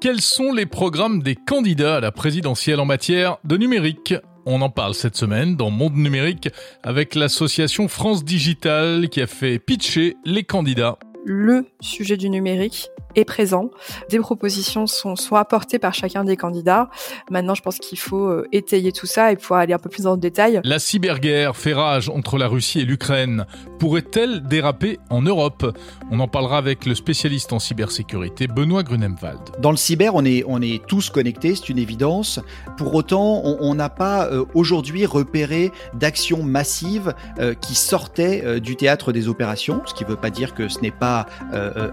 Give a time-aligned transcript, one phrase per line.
[0.00, 4.14] Quels sont les programmes des candidats à la présidentielle en matière de numérique
[4.50, 6.48] on en parle cette semaine dans Monde Numérique
[6.82, 10.98] avec l'association France Digital qui a fait pitcher les candidats.
[11.26, 13.70] Le sujet du numérique est présent.
[14.10, 16.88] Des propositions sont, sont apportées par chacun des candidats.
[17.30, 20.02] Maintenant, je pense qu'il faut euh, étayer tout ça et pouvoir aller un peu plus
[20.02, 20.60] dans le détail.
[20.64, 23.46] La cyberguerre fait rage entre la Russie et l'Ukraine.
[23.78, 25.76] Pourrait-elle déraper en Europe?
[26.10, 29.40] On en parlera avec le spécialiste en cybersécurité Benoît Grunemwald.
[29.58, 32.40] Dans le cyber, on est, on est tous connectés, c'est une évidence.
[32.76, 39.12] Pour autant, on n'a pas euh, aujourd'hui repéré d'actions massives euh, qui sortaient du théâtre
[39.12, 41.26] des opérations, ce qui ne veut pas dire que ce n'est pas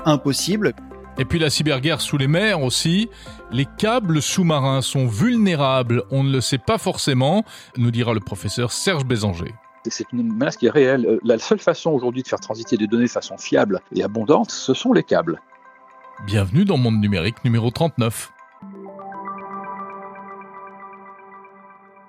[0.06, 0.74] impossible.
[1.18, 3.10] Et puis la cyberguerre sous les mers aussi.
[3.52, 7.46] Les câbles sous-marins sont vulnérables, on ne le sait pas forcément,
[7.78, 9.54] nous dira le professeur Serge Bézanger.
[9.88, 11.06] C'est une menace qui est réelle.
[11.06, 14.52] Euh, la seule façon aujourd'hui de faire transiter des données de façon fiable et abondante,
[14.52, 15.40] ce sont les câbles.
[16.26, 18.32] Bienvenue dans Monde Numérique numéro 39.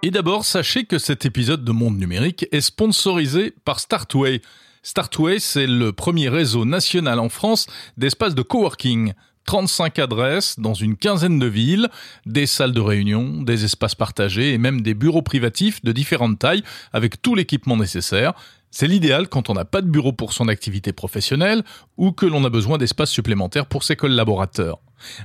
[0.02, 4.40] Et d'abord, sachez que cet épisode de Monde Numérique est sponsorisé par Startway.
[4.86, 9.14] Startway, c'est le premier réseau national en France d'espaces de coworking.
[9.46, 11.88] 35 adresses dans une quinzaine de villes,
[12.24, 16.62] des salles de réunion, des espaces partagés et même des bureaux privatifs de différentes tailles
[16.92, 18.34] avec tout l'équipement nécessaire.
[18.70, 21.64] C'est l'idéal quand on n'a pas de bureau pour son activité professionnelle
[21.96, 24.78] ou que l'on a besoin d'espaces supplémentaires pour ses collaborateurs.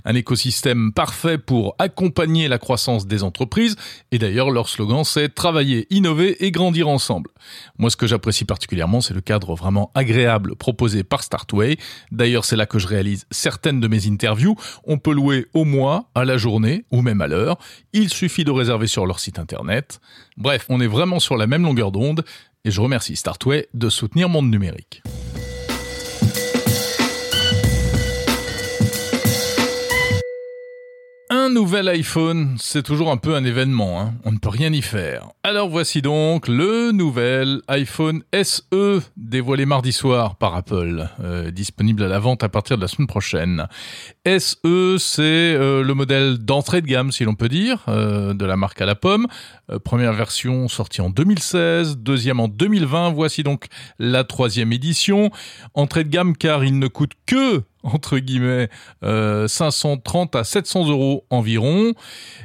[0.06, 3.76] Un écosystème parfait pour accompagner la croissance des entreprises,
[4.12, 7.30] et d'ailleurs leur slogan c'est travailler, innover et grandir ensemble.
[7.78, 11.78] Moi ce que j'apprécie particulièrement c'est le cadre vraiment agréable proposé par Startway.
[12.12, 14.56] D'ailleurs c'est là que je réalise certaines de mes interviews.
[14.86, 17.58] On peut louer au mois, à la journée ou même à l'heure.
[17.94, 20.00] Il suffit de réserver sur leur site internet.
[20.38, 22.24] Bref, on est vraiment sur la même longueur d'onde
[22.64, 25.02] et je remercie Startway de soutenir Monde Numérique.
[31.52, 34.14] Nouvel iPhone, c'est toujours un peu un événement, hein.
[34.24, 35.30] on ne peut rien y faire.
[35.44, 42.08] Alors voici donc le nouvel iPhone SE dévoilé mardi soir par Apple, euh, disponible à
[42.08, 43.68] la vente à partir de la semaine prochaine.
[44.26, 48.56] SE, c'est euh, le modèle d'entrée de gamme, si l'on peut dire, euh, de la
[48.56, 49.28] marque à la pomme.
[49.84, 53.66] première version sortie en 2016, deuxième en 2020, voici donc
[54.00, 55.32] la troisième édition.
[55.74, 58.70] Entrée de gamme car il ne coûte que entre guillemets,
[59.04, 61.94] euh, 530 à 700 euros environ.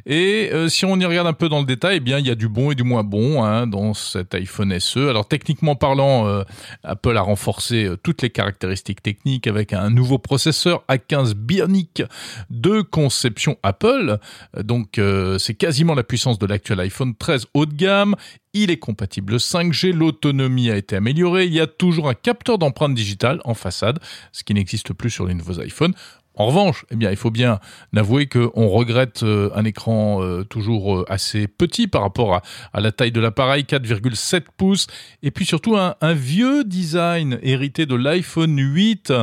[0.06, 2.30] Et euh, si on y regarde un peu dans le détail, eh bien il y
[2.30, 5.08] a du bon et du moins bon hein, dans cet iPhone SE.
[5.08, 6.42] Alors techniquement parlant, euh,
[6.82, 12.02] Apple a renforcé euh, toutes les caractéristiques techniques avec un nouveau processeur A15 Bionic
[12.50, 14.18] de conception Apple.
[14.62, 15.00] Donc
[15.38, 18.14] c'est quasiment la puissance de l'actuel iPhone 13 haut de gamme
[18.62, 22.94] il est compatible 5G, l'autonomie a été améliorée, il y a toujours un capteur d'empreinte
[22.94, 23.98] digitale en façade,
[24.32, 25.94] ce qui n'existe plus sur les nouveaux iPhones.
[26.36, 27.60] En revanche, eh bien, il faut bien
[27.96, 32.42] avouer qu'on regrette euh, un écran euh, toujours euh, assez petit par rapport
[32.74, 34.86] à, la taille de l'appareil, 4,7 pouces,
[35.22, 39.14] et puis surtout un, un vieux design hérité de l'iPhone 8,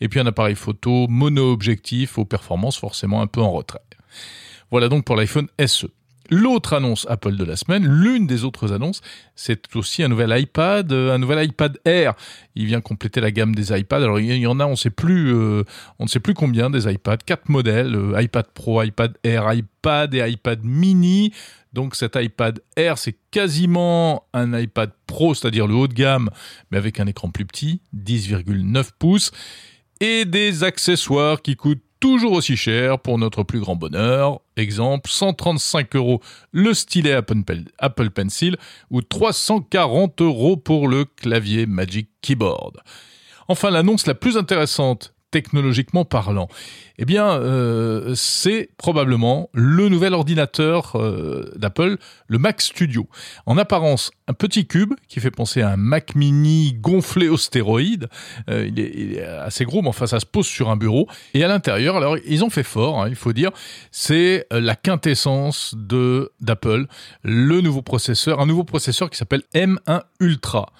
[0.00, 3.82] et puis un appareil photo mono-objectif aux performances forcément un peu en retrait.
[4.70, 5.88] Voilà donc pour l'iPhone SE.
[6.32, 9.02] L'autre annonce Apple de la semaine, l'une des autres annonces,
[9.36, 12.14] c'est aussi un nouvel iPad, euh, un nouvel iPad Air.
[12.54, 14.02] Il vient compléter la gamme des iPads.
[14.02, 15.64] Alors il y en a, on sait plus, euh,
[16.00, 20.26] ne sait plus combien des iPads, quatre modèles, euh, iPad Pro, iPad Air, iPad et
[20.30, 21.34] iPad Mini.
[21.74, 26.30] Donc cet iPad Air, c'est quasiment un iPad Pro, c'est-à-dire le haut de gamme,
[26.70, 29.32] mais avec un écran plus petit, 10,9 pouces,
[30.00, 34.40] et des accessoires qui coûtent toujours aussi cher pour notre plus grand bonheur.
[34.56, 36.20] Exemple, 135 euros
[36.50, 38.56] le stylet Apple Pencil
[38.90, 42.80] ou 340 euros pour le clavier Magic Keyboard.
[43.46, 46.46] Enfin, l'annonce la plus intéressante technologiquement parlant
[46.98, 51.96] Eh bien, euh, c'est probablement le nouvel ordinateur euh, d'Apple,
[52.28, 53.08] le Mac Studio.
[53.46, 58.08] En apparence, un petit cube qui fait penser à un Mac Mini gonflé au stéroïde.
[58.48, 61.08] Euh, il, est, assez gros, mais enfin, ça se pose sur un bureau.
[61.34, 63.50] Et à l'intérieur, alors, ils ont fait fort, hein, il faut dire,
[63.90, 66.86] c'est la quintessence de d'Apple,
[67.22, 70.72] le nouveau processeur, un nouveau processeur qui s'appelle M1 Ultra.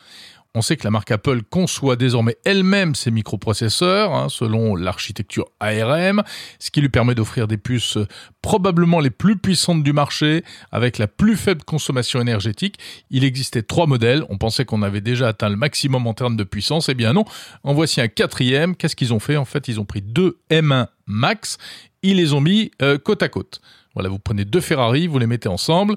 [0.55, 6.23] On sait que la marque Apple conçoit désormais elle-même ses microprocesseurs, hein, selon l'architecture ARM,
[6.59, 8.07] ce qui lui permet d'offrir des puces euh,
[8.43, 12.79] probablement les plus puissantes du marché, avec la plus faible consommation énergétique.
[13.09, 16.45] Il existait trois modèles, on pensait qu'on avait déjà atteint le maximum en termes de
[16.45, 17.25] puissance, eh bien non,
[17.65, 18.77] en voici un quatrième.
[18.77, 19.39] Qu'est-ce qu'ils ont fait?
[19.39, 21.57] En fait, ils ont pris deux M1 Max,
[22.03, 23.63] ils les ont mis euh, côte à côte.
[23.95, 25.97] Voilà, vous prenez deux Ferrari, vous les mettez ensemble,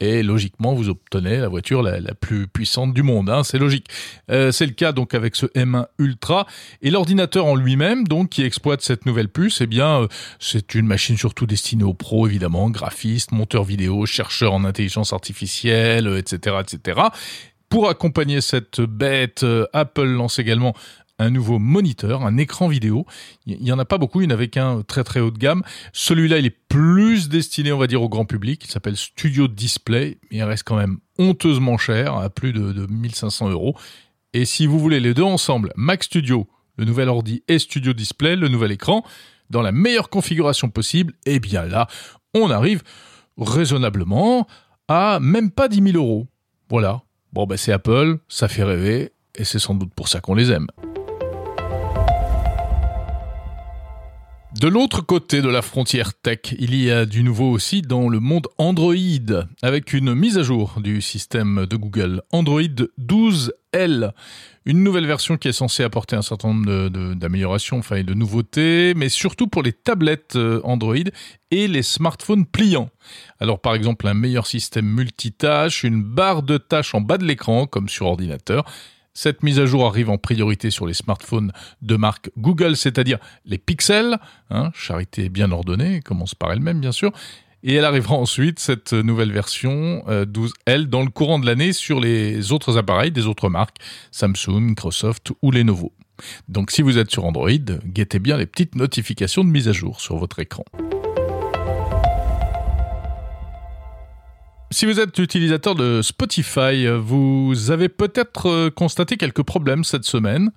[0.00, 3.30] et logiquement vous obtenez la voiture la, plus puissante du monde.
[3.30, 3.86] Hein, c'est logique.
[4.30, 6.46] Euh, c'est le cas donc avec ce M1 Ultra
[6.82, 9.60] et l'ordinateur en lui-même donc qui exploite cette nouvelle puce.
[9.60, 10.08] Eh bien, euh,
[10.38, 16.06] c'est une machine surtout destinée aux pros évidemment, graphistes, monteurs vidéo, chercheurs en intelligence artificielle,
[16.16, 17.00] etc., etc.
[17.68, 20.74] Pour accompagner cette bête, Apple lance également
[21.18, 23.06] un nouveau moniteur, un écran vidéo.
[23.46, 25.38] Il y en a pas beaucoup, il n'y en avait qu'un très très haut de
[25.38, 25.62] gamme.
[25.92, 28.64] Celui-là, il est plus destiné, on va dire, au grand public.
[28.64, 32.86] Il s'appelle Studio Display, mais il reste quand même honteusement cher, à plus de, de
[32.86, 33.76] 1500 euros.
[34.32, 36.46] Et si vous voulez les deux ensemble, Mac Studio,
[36.76, 39.02] le nouvel ordi et Studio Display, le nouvel écran,
[39.48, 41.86] dans la meilleure configuration possible, eh bien là,
[42.34, 42.82] on arrive
[43.38, 44.46] raisonnablement
[44.88, 46.26] à même pas 10 000 euros.
[46.68, 47.02] Voilà.
[47.32, 50.52] Bon, ben c'est Apple, ça fait rêver, et c'est sans doute pour ça qu'on les
[50.52, 50.66] aime.
[54.58, 58.20] De l'autre côté de la frontière tech, il y a du nouveau aussi dans le
[58.20, 58.94] monde Android,
[59.60, 62.62] avec une mise à jour du système de Google Android
[62.98, 64.12] 12L,
[64.64, 69.10] une nouvelle version qui est censée apporter un certain nombre d'améliorations, et de nouveautés, mais
[69.10, 70.94] surtout pour les tablettes euh, Android
[71.50, 72.88] et les smartphones pliants.
[73.40, 77.66] Alors par exemple un meilleur système multitâche, une barre de tâches en bas de l'écran
[77.66, 78.64] comme sur ordinateur,
[79.16, 83.56] cette mise à jour arrive en priorité sur les smartphones de marque Google, c'est-à-dire les
[83.56, 84.18] Pixels,
[84.50, 87.12] hein, charité bien ordonnée, commence par elle-même bien sûr,
[87.62, 91.98] et elle arrivera ensuite, cette nouvelle version 12L, euh, dans le courant de l'année sur
[91.98, 93.78] les autres appareils des autres marques,
[94.10, 95.92] Samsung, Microsoft ou Lenovo.
[96.48, 97.50] Donc si vous êtes sur Android,
[97.86, 100.64] guettez bien les petites notifications de mise à jour sur votre écran.
[104.72, 110.50] Si vous êtes utilisateur de Spotify, vous avez peut-être euh, constaté quelques problèmes cette semaine.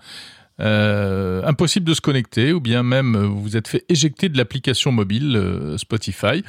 [0.60, 4.92] Euh, impossible de se connecter ou bien même vous vous êtes fait éjecter de l'application
[4.92, 6.44] mobile euh, Spotify.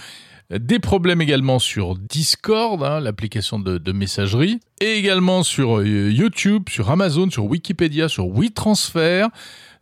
[0.51, 7.31] Des problèmes également sur Discord, hein, l'application de, messagerie, et également sur YouTube, sur Amazon,
[7.31, 9.29] sur Wikipédia, sur WeTransfer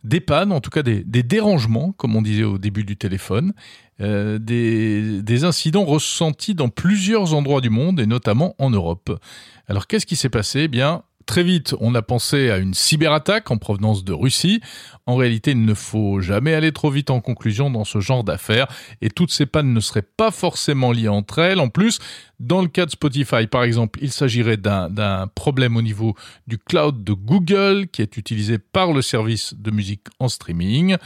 [0.03, 3.53] des pannes, en tout cas des, dérangements, comme on disait au début du téléphone,
[4.01, 9.19] euh, des, des, incidents ressentis dans plusieurs endroits du monde et notamment en Europe.
[9.67, 10.61] Alors qu'est-ce qui s'est passé?
[10.61, 14.61] Eh bien, Très vite, on a pensé à une cyberattaque en provenance de Russie.
[15.05, 18.65] En réalité, il ne faut jamais aller trop vite en conclusion dans ce genre d'affaires
[19.01, 21.59] et toutes ces pannes ne seraient pas forcément liées entre elles.
[21.59, 21.99] En plus,
[22.39, 26.15] dans le cas de Spotify, par exemple, il s'agirait d'un problème au niveau
[26.47, 30.97] du cloud de Google qui est utilisé par le service de musique en streaming.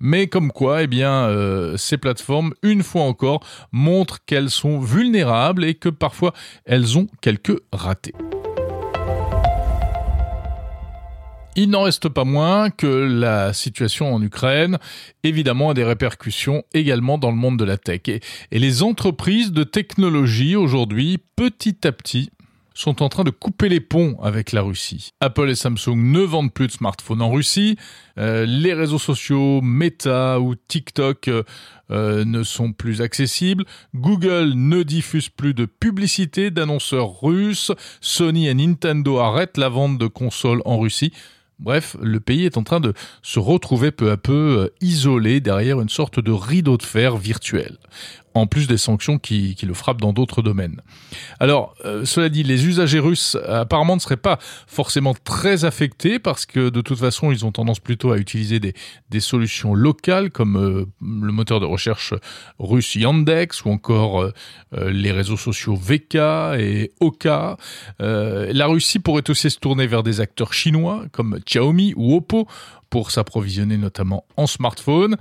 [0.00, 3.40] Mais comme quoi, eh euh, ces plateformes, une fois encore,
[3.72, 6.32] montrent qu'elles sont vulnérables et que parfois
[6.64, 8.14] elles ont quelques ratés.
[11.58, 14.78] Il n'en reste pas moins que la situation en Ukraine,
[15.22, 18.02] évidemment, a des répercussions également dans le monde de la tech.
[18.08, 18.20] Et,
[18.52, 22.28] les entreprises de technologie, aujourd'hui, petit à petit,
[22.74, 25.12] sont en train de couper les ponts avec la Russie.
[25.22, 27.78] Apple et Samsung ne vendent plus de smartphones en Russie.
[28.18, 31.30] Euh, les réseaux sociaux Meta ou TikTok
[31.90, 33.64] euh, ne sont plus accessibles.
[33.94, 37.72] Google ne diffuse plus de publicité d'annonceurs russes.
[38.02, 41.12] Sony et Nintendo arrêtent la vente de consoles en Russie.
[41.58, 42.92] Bref, le pays est en train de
[43.22, 47.78] se retrouver peu à peu euh, isolé derrière une sorte de rideau de fer virtuel
[48.36, 50.80] en plus des sanctions qui, le frappent dans d'autres domaines.
[51.40, 56.46] Alors, euh, cela dit, les usagers russes apparemment ne seraient pas forcément très affectés parce
[56.46, 58.74] que de toute façon, ils ont tendance plutôt à utiliser des,
[59.18, 62.12] solutions locales comme euh, le moteur de recherche
[62.58, 64.32] russe Yandex ou encore euh,
[64.90, 66.16] les réseaux sociaux VK
[66.58, 67.56] et Oka.
[67.98, 72.46] la Russie pourrait aussi se tourner vers des acteurs chinois comme Xiaomi ou Oppo
[72.96, 75.18] pour s'approvisionner notamment en smartphone.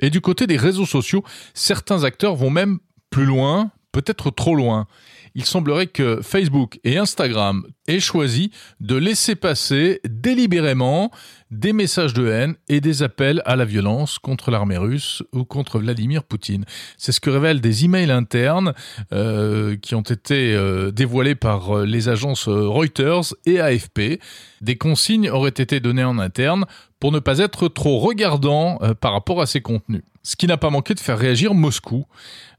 [0.00, 2.78] Et du côté des réseaux sociaux, certains acteurs vont même
[3.10, 4.86] plus loin, peut-être trop loin.
[5.34, 11.10] Il semblerait que Facebook et Instagram aient choisi de laisser passer délibérément
[11.50, 15.78] des messages de haine et des appels à la violence contre l'armée russe ou contre
[15.78, 16.64] Vladimir Poutine.
[16.98, 18.74] C'est ce que révèlent des emails internes
[19.12, 24.20] euh, qui ont été euh, dévoilés par euh, les agences Reuters et AFP.
[24.60, 26.64] Des consignes auraient été données en interne
[27.04, 30.00] pour ne pas être trop regardant par rapport à ces contenus.
[30.22, 32.06] Ce qui n'a pas manqué de faire réagir Moscou.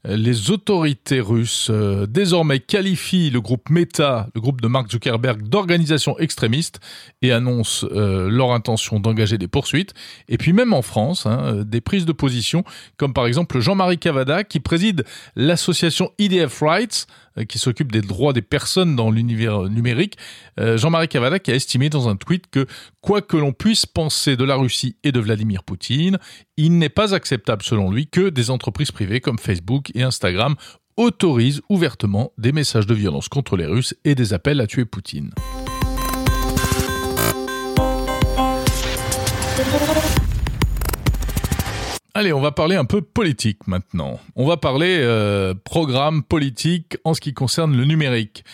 [0.08, 1.72] Les autorités russes
[2.08, 6.80] désormais qualifient le groupe Meta, le groupe de Mark Zuckerberg, d'organisation extrémiste
[7.22, 9.94] et annoncent leur intention d'engager des poursuites.
[10.28, 12.64] Et puis même en France, hein, euh, des prises de position,
[12.98, 17.08] comme par exemple Jean-Marie Cavada, qui préside l'association IDF Rights,
[17.38, 20.18] euh, qui s'occupe des droits des personnes dans l'univers numérique.
[20.60, 22.66] Euh, Jean-Marie Cavada qui a estimé dans un tweet que
[23.02, 26.18] quoi que l'on puisse penser de la Russie et de Vladimir Poutine,
[26.58, 30.56] il n'est pas acceptable selon lui que des entreprises privées comme Facebook et Instagram
[30.98, 35.32] autorise ouvertement des messages de violence contre les Russes et des appels à tuer Poutine.
[42.14, 44.22] Allez, on va parler un peu politique maintenant.
[44.38, 48.46] On va parler euh, programme politique en ce qui concerne le numérique.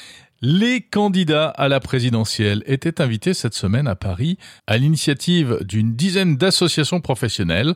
[0.42, 6.38] Les candidats à la présidentielle étaient invités cette semaine à Paris à l'initiative d'une dizaine
[6.38, 7.76] d'associations professionnelles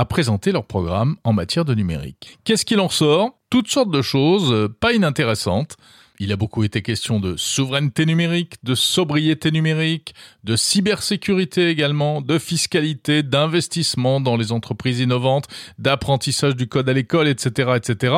[0.00, 2.38] à présenter leur programme en matière de numérique.
[2.44, 5.76] Qu'est-ce qu'il en sort Toutes sortes de choses euh, pas inintéressantes.
[6.18, 12.38] Il a beaucoup été question de souveraineté numérique, de sobriété numérique, de cybersécurité également, de
[12.38, 18.14] fiscalité, d'investissement dans les entreprises innovantes, d'apprentissage du code à l'école, etc., etc.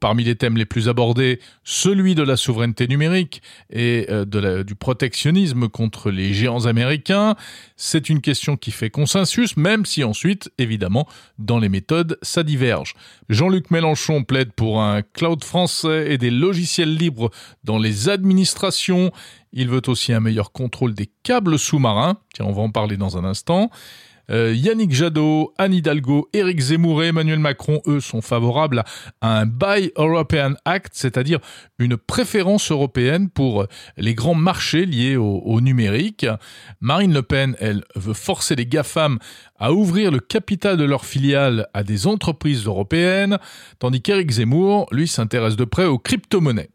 [0.00, 5.68] Parmi les thèmes les plus abordés, celui de la souveraineté numérique et euh, du protectionnisme
[5.68, 7.36] contre les géants américains.
[7.76, 11.06] C'est une question qui fait consensus, même si ensuite, évidemment,
[11.38, 12.94] dans les méthodes, ça diverge.
[13.28, 17.30] Jean-Luc Mélenchon plaide pour un cloud français et des logiciels libres
[17.64, 19.12] dans les administrations.
[19.52, 22.18] Il veut aussi un meilleur contrôle des câbles sous-marins.
[22.34, 23.70] Tiens, on va en parler dans un instant.
[24.30, 28.84] Euh, Yannick Jadot, Anne Hidalgo, Éric Zemmour et Emmanuel Macron, eux, sont favorables
[29.20, 31.40] à un Buy European Act, c'est-à-dire
[31.78, 36.26] une préférence européenne pour les grands marchés liés au, numérique.
[36.80, 39.18] Marine Le Pen, elle, veut forcer les GAFAM
[39.58, 43.38] à ouvrir le capital de leurs filiales à des entreprises européennes,
[43.78, 46.70] tandis qu'Éric Zemmour, lui, s'intéresse de près aux crypto-monnaies.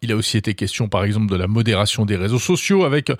[0.00, 3.10] Il a aussi été question par exemple de la modération des réseaux sociaux avec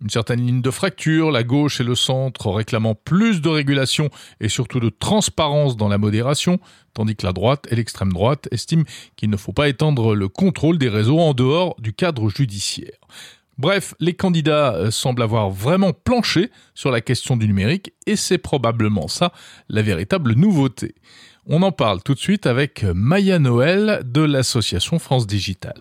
[0.00, 4.10] une certaine ligne de fracture, la gauche et le centre réclamant plus de régulation
[4.40, 6.58] et surtout de transparence dans la modération,
[6.94, 8.84] tandis que la droite et l'extrême droite estiment
[9.16, 12.98] qu'il ne faut pas étendre le contrôle des réseaux en dehors du cadre judiciaire.
[13.58, 18.38] Bref, les candidats euh, semblent avoir vraiment planché sur la question du numérique et c'est
[18.38, 19.32] probablement ça
[19.68, 20.94] la véritable nouveauté.
[21.48, 25.74] On en parle tout de suite avec Maya Noël de l'association France Digital.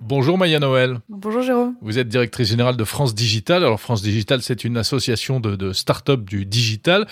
[0.00, 0.98] Bonjour Maya Noël.
[1.08, 1.76] Bonjour Jérôme.
[1.80, 3.62] Vous êtes directrice générale de France Digital.
[3.62, 7.06] Alors France Digital, c'est une association de, de start-up du digital.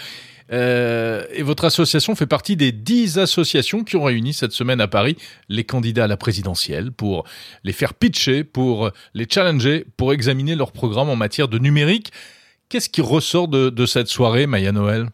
[0.51, 4.89] Euh, et votre association fait partie des dix associations qui ont réuni cette semaine à
[4.89, 5.17] Paris
[5.49, 7.23] les candidats à la présidentielle pour
[7.63, 12.11] les faire pitcher, pour les challenger, pour examiner leur programme en matière de numérique.
[12.69, 15.11] Qu'est-ce qui ressort de, de cette soirée, Maya Noël?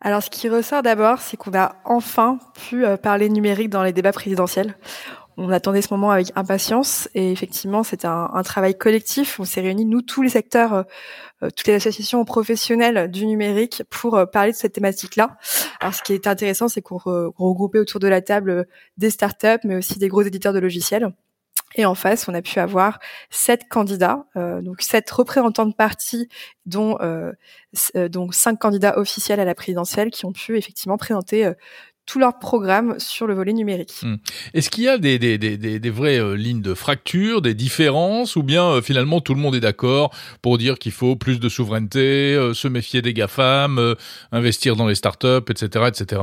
[0.00, 3.92] Alors, ce qui ressort d'abord, c'est qu'on a enfin pu euh, parler numérique dans les
[3.92, 4.76] débats présidentiels.
[5.38, 9.38] On attendait ce moment avec impatience et effectivement, c'était un, travail collectif.
[9.40, 10.82] On s'est réunis, nous, tous les secteurs, euh,
[11.42, 15.36] euh, toutes les associations professionnelles du numérique pour parler de cette thématique-là.
[15.80, 19.76] Alors, ce qui est intéressant, c'est qu'on regroupait autour de la table des startups, mais
[19.76, 21.12] aussi des gros éditeurs de logiciels.
[21.74, 26.28] Et en face, on a pu avoir sept candidats, euh, donc sept représentants de partis,
[26.64, 27.32] dont euh,
[27.96, 31.52] euh, donc cinq candidats officiels à la présidentielle, qui ont pu effectivement présenter euh,
[32.06, 33.94] tout leur programme sur le volet numérique.
[34.02, 34.14] Hmm.
[34.54, 38.36] Est-ce qu'il y a des, des, des, des vraies euh, lignes de fracture, des différences,
[38.36, 42.52] ou bien finalement tout le monde est d'accord pour dire qu'il faut plus de souveraineté,
[42.54, 43.96] se méfier des GAFAM,
[44.30, 46.22] investir dans les startups, etc., etc.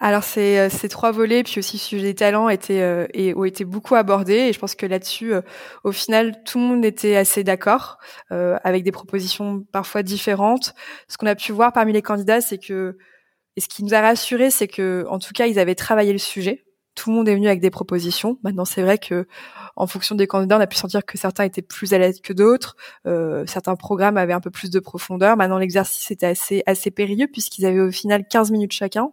[0.00, 3.44] Alors ces, euh, ces trois volets, puis aussi le sujet des talents, euh, et, ont
[3.44, 4.48] été beaucoup abordés.
[4.48, 5.42] Et je pense que là-dessus, euh,
[5.84, 7.98] au final, tout le monde était assez d'accord,
[8.30, 10.74] avec des propositions parfois différentes.
[11.08, 12.96] Ce qu'on a pu voir parmi les candidats, c'est que,
[13.56, 16.18] et ce qui nous a rassuré, c'est que, en tout cas, ils avaient travaillé le
[16.18, 16.64] sujet.
[16.94, 18.38] Tout le monde est venu avec des propositions.
[18.42, 19.26] Maintenant, c'est vrai que
[19.78, 22.32] en fonction des candidats, on a pu sentir que certains étaient plus à l'aise que
[22.32, 22.76] d'autres.
[23.06, 25.36] Euh, certains programmes avaient un peu plus de profondeur.
[25.36, 29.12] Maintenant, l'exercice était assez assez périlleux puisqu'ils avaient au final 15 minutes chacun,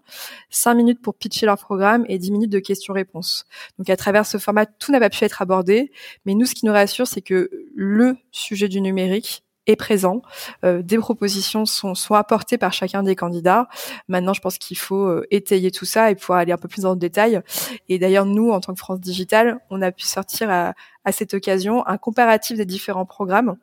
[0.50, 3.46] 5 minutes pour pitcher leur programme et 10 minutes de questions-réponses.
[3.78, 5.92] Donc, à travers ce format, tout n'a pas pu être abordé.
[6.26, 10.22] Mais nous, ce qui nous rassure, c'est que le sujet du numérique est présent.
[10.64, 13.68] Euh, des propositions sont, sont apportées par chacun des candidats.
[14.08, 16.84] Maintenant, je pense qu'il faut euh, étayer tout ça et pouvoir aller un peu plus
[16.84, 17.42] dans le détail.
[17.90, 21.34] Et d'ailleurs, nous, en tant que France Digital, on a pu sortir à, à cette
[21.34, 23.58] occasion un comparatif des différents programmes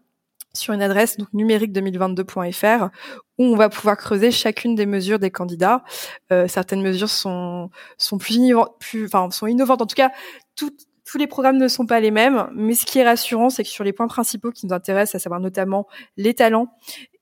[0.55, 2.91] sur une adresse donc numérique2022.fr
[3.39, 5.83] où on va pouvoir creuser chacune des mesures des candidats.
[6.31, 9.83] Euh, certaines mesures sont sont plus, plus enfin sont innovantes.
[9.83, 10.11] En tout cas,
[10.55, 13.65] toutes tous les programmes ne sont pas les mêmes, mais ce qui est rassurant, c'est
[13.65, 16.69] que sur les points principaux qui nous intéressent, à savoir notamment les talents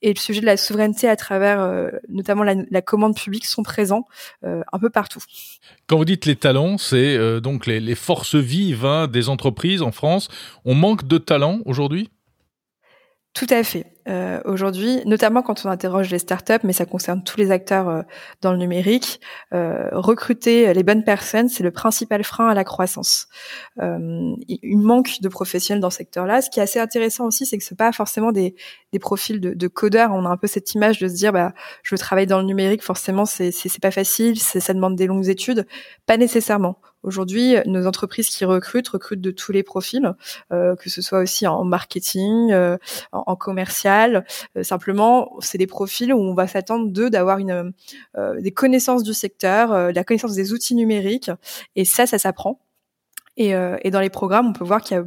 [0.03, 4.07] et le sujet de la souveraineté à travers euh, notamment la, commande publique, sont présents
[4.45, 5.21] euh, un peu partout.
[5.87, 9.83] Quand vous dites les talents, c'est euh, donc les, les, forces vives hein, des entreprises
[9.83, 10.29] en France.
[10.65, 12.11] On manque de talents aujourd'hui?
[13.33, 13.87] Tout à fait.
[14.09, 18.03] Euh, aujourd'hui, notamment quand on interroge les startups, mais ça concerne tous les acteurs euh,
[18.41, 19.21] dans le numérique,
[19.53, 23.29] euh, recruter les bonnes personnes, c'est le principal frein à la croissance.
[23.81, 26.41] Euh, il manque de professionnels dans ce secteur-là.
[26.43, 28.55] Ce qui est assez intéressant aussi, c'est que c'est pas forcément des,
[28.93, 30.13] des profils de, de, codeurs.
[30.13, 31.53] On a un peu cette image de se dire, bah,
[31.83, 33.53] je veux travailler dans le numérique, forcément, c'est
[33.83, 35.67] pas facile, ça demande des longues études.
[36.07, 36.77] Pas nécessairement.
[37.03, 40.13] Aujourd'hui, nos entreprises qui recrutent recrutent de tous les profils,
[40.53, 42.77] euh, que ce soit aussi en marketing, euh,
[43.13, 43.90] en, commercial.
[44.57, 47.73] Euh, simplement, c'est des profils où on va s'attendre d'eux d'avoir une
[48.39, 51.31] des connaissances du secteur, la connaissance des outils numériques,
[51.77, 52.61] et ça, ça s'apprend.
[53.37, 55.05] Et, et, dans les programmes, on peut voir qu'il y a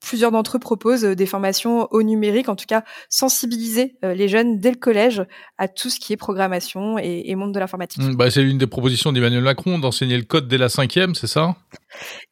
[0.00, 4.28] plusieurs d'entre eux proposent euh, des formations au numérique, en tout cas sensibiliser euh, les
[4.28, 5.24] jeunes dès le collège
[5.58, 8.02] à tout ce qui est programmation et, monde de l'informatique.
[8.02, 11.26] Mmh, bah, c'est l'une des propositions d'Emmanuel Macron d'enseigner le code dès la cinquième, c'est
[11.26, 11.54] ça?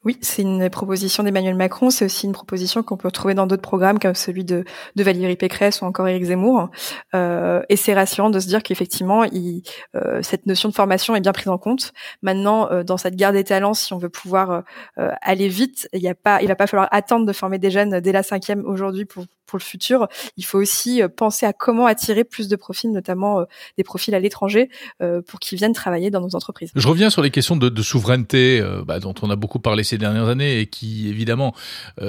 [0.04, 1.90] Oui, c'est une proposition d'Emmanuel Macron.
[1.90, 5.36] C'est aussi une proposition qu'on peut retrouver dans d'autres programmes comme celui de, de Valérie
[5.36, 6.70] Pécresse ou encore Éric Zemmour.
[7.14, 11.32] Euh, et c'est rassurant de se dire qu'effectivement, euh, cette notion de formation est bien
[11.32, 11.92] prise en compte.
[12.22, 14.62] Maintenant, euh, dans cette guerre des talents, si on veut pouvoir
[14.98, 17.70] euh, aller vite, il y a pas, il va pas falloir attendre de former des
[17.70, 21.52] jeunes dès la cinquième aujourd'hui pour pour le futur, il faut aussi euh, penser à
[21.52, 23.44] comment attirer plus de profils, notamment euh,
[23.76, 24.68] des profils à l'étranger,
[25.02, 26.70] euh, pour qu'ils viennent travailler dans nos entreprises.
[26.76, 30.28] Je reviens sur les questions de, souveraineté bah, dont on a beaucoup parlé ces dernières
[30.28, 31.54] années et qui évidemment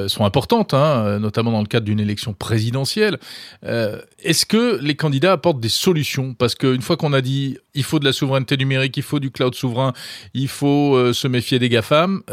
[0.07, 3.17] sont importantes, hein, notamment dans le cadre d'une élection présidentielle.
[3.63, 6.33] Est-ce que les candidats apportent des solutions?
[6.33, 9.31] Parce qu'une fois qu'on a dit il faut de la souveraineté numérique, il faut du
[9.31, 9.93] cloud souverain,
[10.33, 12.23] il faut se méfier des GAFAM,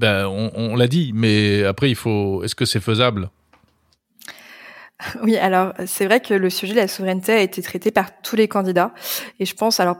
[0.00, 2.42] ben on, on l'a dit, mais après il faut.
[2.42, 3.30] Est-ce que c'est faisable?
[5.22, 8.36] Oui, alors c'est vrai que le sujet de la souveraineté a été traité par tous
[8.36, 8.92] les candidats,
[9.38, 9.96] et je pense, alors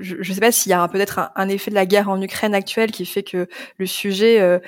[0.00, 2.54] je ne sais pas s'il y a peut-être un, effet de la guerre en Ukraine
[2.54, 4.58] actuelle qui fait que le sujet euh,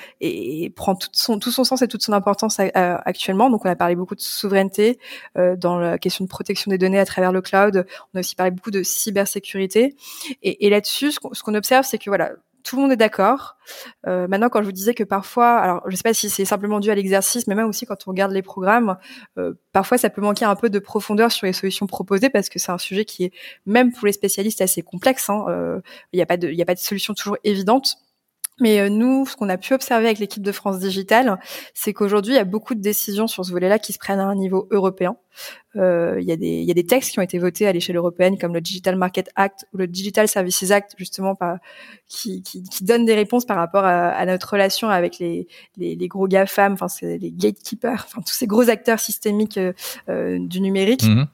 [0.77, 2.69] prend tout son, tout son sens et toute son importance euh,
[3.05, 3.51] actuellement.
[3.51, 4.99] Donc on a parlé beaucoup de souveraineté
[5.37, 7.87] euh, dans la question de protection des données à travers le cloud.
[8.13, 9.97] On a aussi parlé beaucoup de cybersécurité,
[10.43, 12.31] et, et là-dessus, ce qu'on observe, c'est que voilà,
[12.65, 13.57] tout le monde est d'accord.
[14.07, 16.47] Euh, maintenant, quand je vous disais que parfois, alors je ne sais pas si c'est
[16.47, 18.97] simplement dû à l'exercice, mais même aussi quand on regarde les programmes,
[19.39, 22.59] euh, parfois ça peut manquer un peu de profondeur sur les solutions proposées parce que
[22.59, 23.33] c'est un sujet qui est
[23.67, 25.29] même pour les spécialistes assez complexe.
[25.29, 25.45] Hein.
[25.49, 25.81] Euh,
[26.13, 27.99] il n'y a a pas de solution toujours évidente.
[28.61, 31.39] Mais euh, nous, ce qu'on a pu observer avec l'équipe de France Digital,
[31.75, 34.27] c'est qu'aujourd'hui, il y a beaucoup de décisions sur ce volet-là qui se prennent à
[34.27, 35.17] un niveau européen.
[35.75, 37.73] Euh, il, y a des, il y a des textes qui ont été votés à
[37.73, 41.59] l'échelle européenne, comme le Digital Market Act ou le Digital Services Act, justement, par,
[42.07, 45.97] qui, qui, qui donnent des réponses par rapport à, à notre relation avec les, les,
[45.97, 49.73] les gros GAFAM, enfin, les gatekeepers, enfin, tous ces gros acteurs systémiques euh,
[50.09, 51.05] euh du numérique.
[51.05, 51.25] Mmh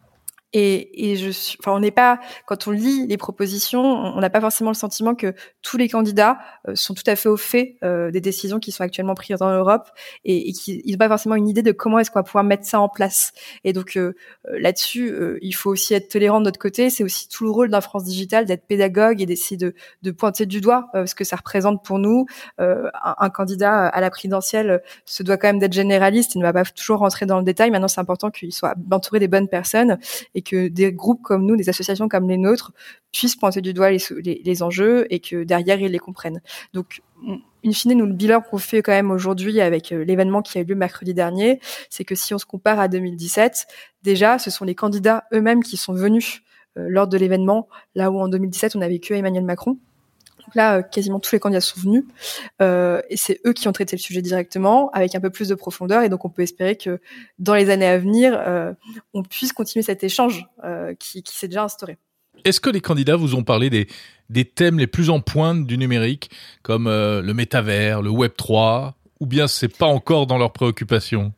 [0.53, 4.31] et, et je suis, enfin, on n'est pas, quand on lit les propositions, on n'a
[4.31, 7.77] pas forcément le sentiment que tous les candidats euh, sont tout à fait au fait
[7.85, 9.89] euh, des décisions qui sont actuellement prises dans l'Europe
[10.25, 12.81] et, qu'ils n'ont pas forcément une idée de comment est-ce qu'on va pouvoir mettre ça
[12.81, 13.33] en place.
[13.63, 16.91] Et donc euh, là-dessus, il faut aussi être tolérant de notre côté.
[16.91, 20.61] C'est aussi tout le rôle d'un France Digital d'être pédagogue et d'essayer de, pointer du
[20.61, 22.27] doigt ce que ça représente pour nous.
[22.59, 26.35] Un, candidat à la présidentielle se doit quand même d'être généraliste.
[26.35, 27.71] Il ne va pas toujours rentrer dans le détail.
[27.71, 29.99] Maintenant, c'est important qu'il soit entouré des bonnes personnes
[30.43, 32.73] que des groupes comme nous, des associations comme les nôtres,
[33.13, 36.41] puissent pointer du doigt les, enjeux et que derrière ils les comprennent.
[36.73, 37.03] Donc,
[37.65, 40.61] in fine, nous le bilan qu'on fait quand même aujourd'hui avec euh, l'événement qui a
[40.63, 43.67] eu lieu mercredi dernier, c'est que si on se compare à 2017,
[44.03, 46.43] déjà, ce sont les candidats eux-mêmes qui sont venus
[46.79, 49.79] euh, lors de l'événement, là où en 2017 on avait que Emmanuel Macron.
[50.51, 52.03] Donc là, euh, quasiment tous les candidats sont venus
[52.61, 55.55] euh, et c'est eux qui ont traité le sujet directement avec un peu plus de
[55.55, 56.03] profondeur.
[56.03, 57.01] Et donc, on peut espérer que
[57.39, 58.73] dans les années à venir, euh,
[59.15, 60.45] on puisse continuer cet échange
[60.99, 61.99] qui, s'est déjà instauré.
[62.45, 66.31] Est-ce que les candidats vous ont parlé des, thèmes les plus en pointe du numérique,
[66.63, 71.33] comme le métavers, le Web 3, ou bien c'est pas encore dans leurs préoccupations?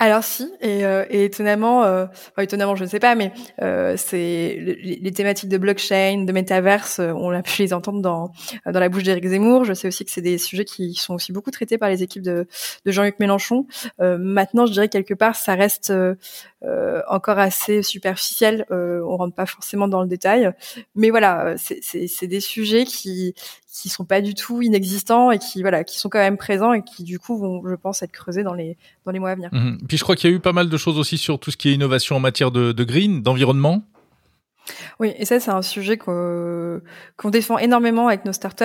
[0.00, 3.32] Alors si, et, euh, étonnamment, euh, enfin, étonnamment, je ne sais pas, mais
[3.62, 8.30] euh, c'est les, thématiques de blockchain, de métaverse, on a pu les entendre dans
[8.64, 9.64] dans la bouche d'Éric Zemmour.
[9.64, 12.22] Je sais aussi que c'est des sujets qui sont aussi beaucoup traités par les équipes
[12.22, 12.46] de,
[12.84, 13.66] de Jean-Luc Mélenchon.
[13.98, 15.92] Maintenant, je dirais quelque part, ça reste
[17.08, 18.66] encore assez superficiel.
[18.70, 20.52] on rentre pas forcément dans le détail,
[20.94, 23.34] mais voilà, c'est des sujets qui
[23.80, 26.82] qui sont pas du tout inexistants et qui voilà qui sont quand même présents et
[26.82, 29.50] qui du coup vont je pense être creusés dans les dans les mois à venir.
[29.52, 29.78] Mmh.
[29.86, 31.56] Puis je crois qu'il y a eu pas mal de choses aussi sur tout ce
[31.56, 33.84] qui est innovation en matière de, de green, d'environnement.
[35.00, 36.80] Oui, et ça c'est un sujet qu'on
[37.30, 38.64] défend énormément avec nos startups.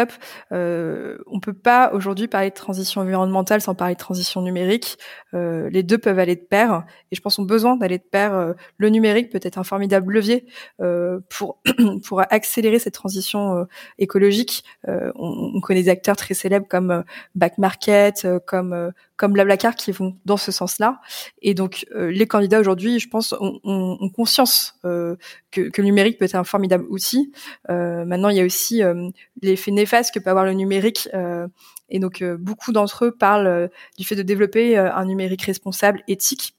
[0.52, 4.98] Euh, on peut pas aujourd'hui parler de transition environnementale sans parler de transition numérique.
[5.34, 8.04] Euh, les deux peuvent aller de pair, et je pense qu'on a besoin d'aller de
[8.04, 8.34] pair.
[8.34, 10.46] Euh, le numérique peut être un formidable levier
[10.82, 11.60] euh, pour
[12.08, 13.64] pour accélérer cette transition euh,
[13.98, 14.64] écologique.
[14.88, 17.04] Euh, on, on, connaît des acteurs très célèbres comme
[17.36, 21.00] Back Market, comme comme Blablacar qui vont dans ce sens-là.
[21.42, 25.18] Et donc les candidats aujourd'hui, je pense, ont, ont, ont conscience que,
[25.52, 27.32] que le numérique peut être un formidable outil.
[27.70, 29.10] Euh, maintenant, il y a aussi euh,
[29.42, 31.10] l'effet néfaste que peut avoir le numérique.
[31.14, 31.48] Euh,
[31.90, 36.56] et donc, beaucoup d'entre eux parlent du fait de développer un numérique responsable, éthique.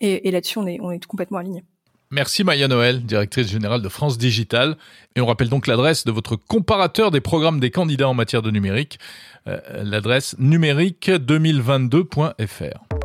[0.00, 1.62] Et, là-dessus, on est, on complètement aligné.
[2.10, 4.78] Merci Maya Noël, directrice générale de France Digital.
[5.14, 8.50] Et on rappelle donc l'adresse de votre comparateur des programmes des candidats en matière de
[8.50, 8.98] numérique,
[9.44, 13.01] l'adresse numérique2022.fr.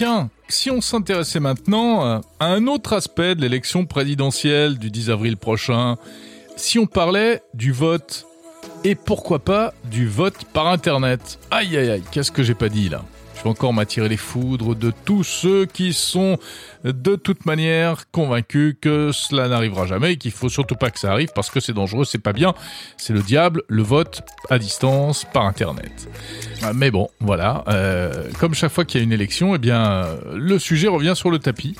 [0.00, 5.10] Tiens, si on s'intéressait maintenant euh, à un autre aspect de l'élection présidentielle du 10
[5.10, 5.96] avril prochain,
[6.56, 8.26] si on parlait du vote,
[8.82, 11.38] et pourquoi pas du vote par Internet.
[11.50, 13.02] Aïe aïe aïe, qu'est-ce que j'ai pas dit là?
[13.40, 16.36] Je vais encore m'attirer les foudres de tous ceux qui sont
[16.84, 21.10] de toute manière convaincus que cela n'arrivera jamais et qu'il faut surtout pas que ça
[21.10, 22.52] arrive parce que c'est dangereux, c'est pas bien,
[22.98, 26.10] c'est le diable, le vote à distance par internet.
[26.62, 30.04] Ah, mais bon, voilà, euh, comme chaque fois qu'il y a une élection, eh bien
[30.34, 31.76] le sujet revient sur le tapis.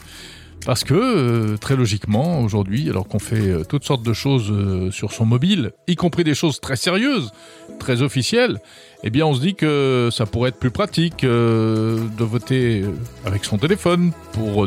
[0.66, 5.10] Parce que, euh, très logiquement, aujourd'hui, alors qu'on fait euh, toutes sortes de choses sur
[5.10, 7.32] son mobile, y compris des choses très sérieuses,
[7.78, 8.60] très officielles,
[9.02, 12.84] eh bien on se dit que ça pourrait être plus pratique de voter
[13.24, 14.66] avec son téléphone, pour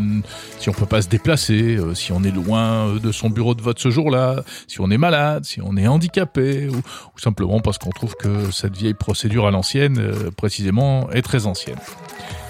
[0.59, 3.79] si on peut pas se déplacer, si on est loin de son bureau de vote
[3.79, 7.91] ce jour-là, si on est malade, si on est handicapé, ou, ou simplement parce qu'on
[7.91, 10.01] trouve que cette vieille procédure à l'ancienne,
[10.35, 11.79] précisément, est très ancienne.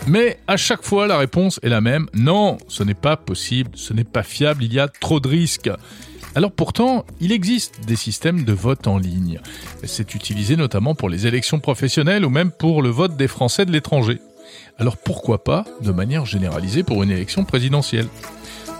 [0.07, 2.07] Mais à chaque fois, la réponse est la même.
[2.13, 5.69] Non, ce n'est pas possible, ce n'est pas fiable, il y a trop de risques.
[6.35, 9.39] Alors pourtant, il existe des systèmes de vote en ligne.
[9.83, 13.71] C'est utilisé notamment pour les élections professionnelles ou même pour le vote des Français de
[13.71, 14.19] l'étranger.
[14.79, 18.07] Alors pourquoi pas de manière généralisée pour une élection présidentielle?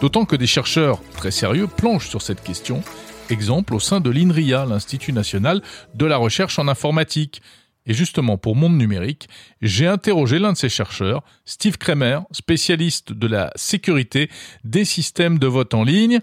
[0.01, 2.81] D'autant que des chercheurs très sérieux planchent sur cette question.
[3.29, 5.61] Exemple au sein de l'INRIA, l'Institut national
[5.93, 7.41] de la recherche en informatique.
[7.85, 9.29] Et justement, pour Monde Numérique,
[9.61, 14.29] j'ai interrogé l'un de ces chercheurs, Steve Kramer, spécialiste de la sécurité
[14.63, 16.19] des systèmes de vote en ligne.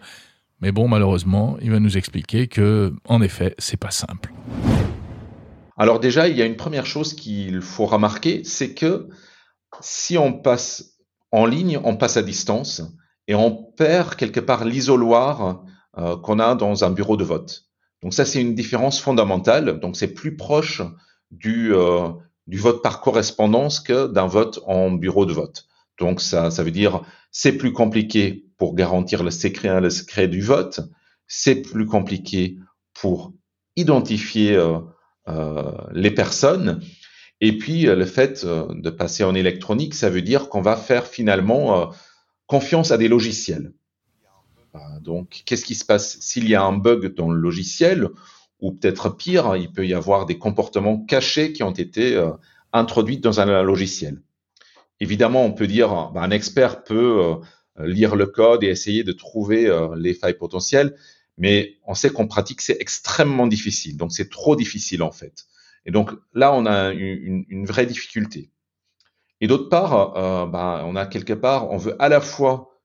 [0.60, 4.32] Mais bon, malheureusement, il va nous expliquer que, en effet, c'est pas simple.
[5.78, 9.08] Alors déjà, il y a une première chose qu'il faut remarquer, c'est que
[9.80, 10.98] si on passe
[11.32, 12.82] en ligne, on passe à distance
[13.26, 15.64] et on perd quelque part l'isoloir
[15.96, 17.64] euh, qu'on a dans un bureau de vote.
[18.02, 19.80] Donc ça, c'est une différence fondamentale.
[19.80, 20.82] Donc c'est plus proche
[21.30, 22.10] du, euh,
[22.46, 25.66] du vote par correspondance que d'un vote en bureau de vote.
[26.00, 30.80] Donc ça, ça veut dire c'est plus compliqué pour garantir le secret, du vote,
[31.28, 32.56] c'est plus compliqué
[32.94, 33.32] pour
[33.76, 34.78] identifier euh,
[35.28, 36.82] euh, les personnes.
[37.40, 41.90] Et puis le fait de passer en électronique, ça veut dire qu'on va faire finalement
[42.46, 43.72] confiance à des logiciels.
[45.00, 48.08] Donc, qu'est-ce qui se passe s'il y a un bug dans le logiciel?
[48.60, 52.30] Ou peut-être pire, il peut y avoir des comportements cachés qui ont été euh,
[52.72, 54.20] introduits dans un logiciel.
[55.00, 57.20] Évidemment, on peut dire, ben, un expert peut
[57.78, 60.94] euh, lire le code et essayer de trouver euh, les failles potentielles,
[61.38, 63.96] mais on sait qu'en pratique, c'est extrêmement difficile.
[63.96, 65.46] Donc, c'est trop difficile en fait.
[65.86, 68.50] Et donc là, on a une, une vraie difficulté.
[69.40, 72.78] Et d'autre part, euh, ben, on a quelque part, on veut à la fois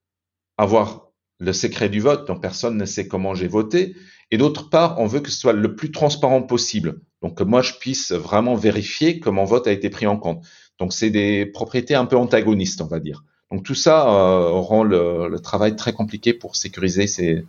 [0.58, 3.96] avoir le secret du vote, dont personne ne sait comment j'ai voté,
[4.32, 7.02] et d'autre part, on veut que ce soit le plus transparent possible.
[7.22, 10.46] Donc que moi, je puisse vraiment vérifier que mon vote a été pris en compte.
[10.80, 13.24] Donc c'est des propriétés un peu antagonistes, on va dire.
[13.52, 17.46] Donc tout ça euh, rend le, travail très compliqué pour sécuriser ces,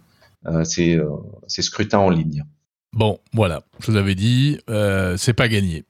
[0.47, 1.05] euh, euh,
[1.47, 2.45] ces scrutins en ligne.
[2.93, 4.59] Bon, voilà, je vous avais dit,
[5.17, 5.85] c'est pas gagné.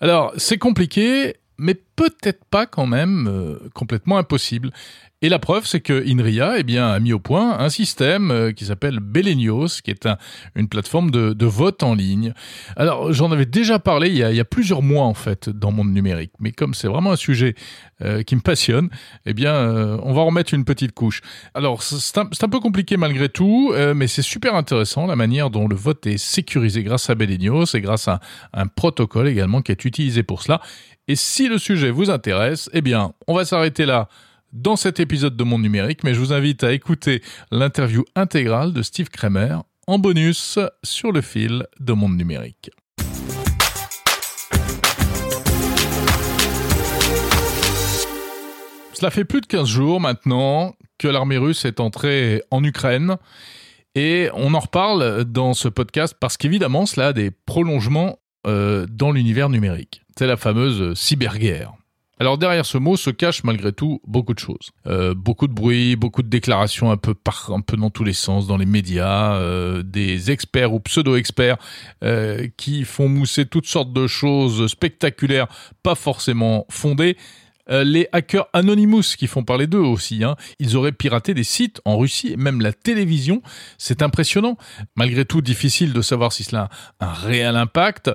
[0.00, 4.70] Alors, c'est compliqué, mais peut-être pas quand même euh, complètement impossible.
[5.24, 8.50] Et la preuve, c'est que Inria eh bien, a mis au point un système euh,
[8.50, 10.16] qui s'appelle Belenios, qui est un,
[10.56, 12.34] une plateforme de, vote en ligne.
[12.76, 16.32] Alors, j'en avais déjà parlé il y, a, plusieurs mois, en fait, dans Monde Numérique.
[16.40, 17.54] Mais comme c'est vraiment un sujet
[18.02, 18.88] euh, qui me passionne,
[19.26, 19.54] eh bien,
[20.02, 21.20] on va remettre une petite couche.
[21.54, 25.76] Alors, c'est un, peu compliqué malgré tout, mais c'est super intéressant la manière dont le
[25.76, 28.18] vote est sécurisé grâce à Belenios et grâce à
[28.52, 30.60] un protocole également qui est utilisé pour cela.
[31.08, 34.08] Et si le sujet vous intéresse, eh bien, on va s'arrêter là
[34.52, 38.82] dans cet épisode de Monde Numérique, mais je vous invite à écouter l'interview intégrale de
[38.82, 42.70] Steve Kramer en bonus sur le fil de Monde Numérique.
[48.92, 53.16] Cela fait plus de 15 jours maintenant que l'armée russe est entrée en Ukraine
[53.94, 59.12] et on en reparle dans ce podcast parce qu'évidemment cela a des prolongements euh, dans
[59.12, 60.02] l'univers numérique.
[60.18, 61.74] C'est la fameuse cyberguerre.
[62.22, 64.70] Alors derrière ce mot se cache malgré tout beaucoup de choses.
[64.86, 68.12] Euh, beaucoup de bruit, beaucoup de déclarations un peu par, un peu dans tous les
[68.12, 71.56] sens dans les médias, euh, des experts ou pseudo-experts
[72.04, 75.48] euh, qui font mousser toutes sortes de choses spectaculaires,
[75.82, 77.16] pas forcément fondées,
[77.72, 80.22] euh, les hackers Anonymous qui font parler d'eux aussi.
[80.22, 80.36] Hein.
[80.58, 83.42] Ils auraient piraté des sites en Russie, même la télévision.
[83.78, 84.56] C'est impressionnant.
[84.94, 86.68] Malgré tout, difficile de savoir si cela
[87.00, 88.10] a un réel impact.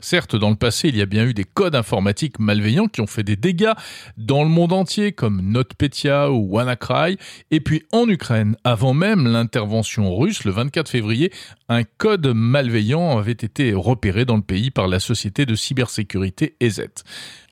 [0.00, 3.06] Certes, dans le passé, il y a bien eu des codes informatiques malveillants qui ont
[3.06, 3.72] fait des dégâts
[4.16, 7.18] dans le monde entier, comme NotPetya ou WannaCry.
[7.50, 11.32] Et puis en Ukraine, avant même l'intervention russe, le 24 février,
[11.68, 16.86] un code malveillant avait été repéré dans le pays par la société de cybersécurité EZ.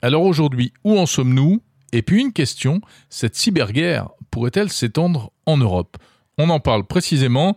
[0.02, 1.62] Alors aujourd'hui, où en sommes-nous?
[1.92, 5.96] Et puis une question, cette cyberguerre pourrait-elle s'étendre en Europe?
[6.38, 7.56] On en parle précisément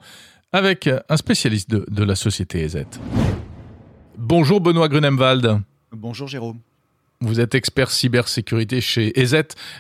[0.53, 2.85] avec un spécialiste de, de la société EZ.
[4.23, 5.61] Bonjour Benoît Grunemwald.
[5.91, 6.59] Bonjour Jérôme.
[7.21, 9.35] Vous êtes expert cybersécurité chez EZ,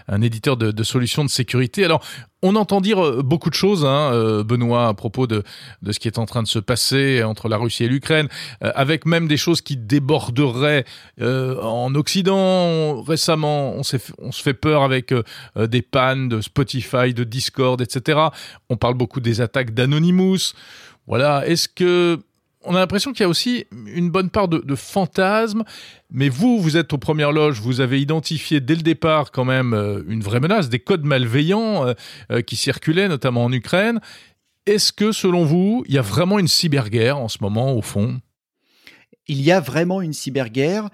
[0.07, 1.85] un éditeur de, de, solutions de sécurité.
[1.85, 2.03] Alors,
[2.41, 5.43] on entend dire euh, beaucoup de choses, hein, euh, Benoît, à propos de,
[5.83, 8.29] de, ce qui est en train de se passer entre la Russie et l'Ukraine,
[8.63, 10.85] euh, avec même des choses qui déborderaient
[11.21, 13.03] euh, en Occident.
[13.03, 15.23] Récemment, on, on se fait peur avec euh,
[15.67, 18.19] des pannes de Spotify, de Discord, etc.
[18.69, 20.53] On parle beaucoup des attaques d'Anonymous.
[21.05, 22.19] Voilà, est-ce que
[22.63, 25.63] on a l'impression qu'il y a aussi une bonne part de, de fantasmes,
[26.11, 29.73] mais vous, vous êtes aux premières loges, vous avez identifié dès le départ quand même
[29.73, 31.93] euh, une vraie menace, des codes malveillants euh,
[32.31, 33.99] euh, qui circulaient notamment en Ukraine.
[34.65, 38.21] Est-ce que, selon vous, il y a vraiment une cyberguerre en ce moment, au fond?
[39.27, 40.89] Il y a vraiment une cyberguerre.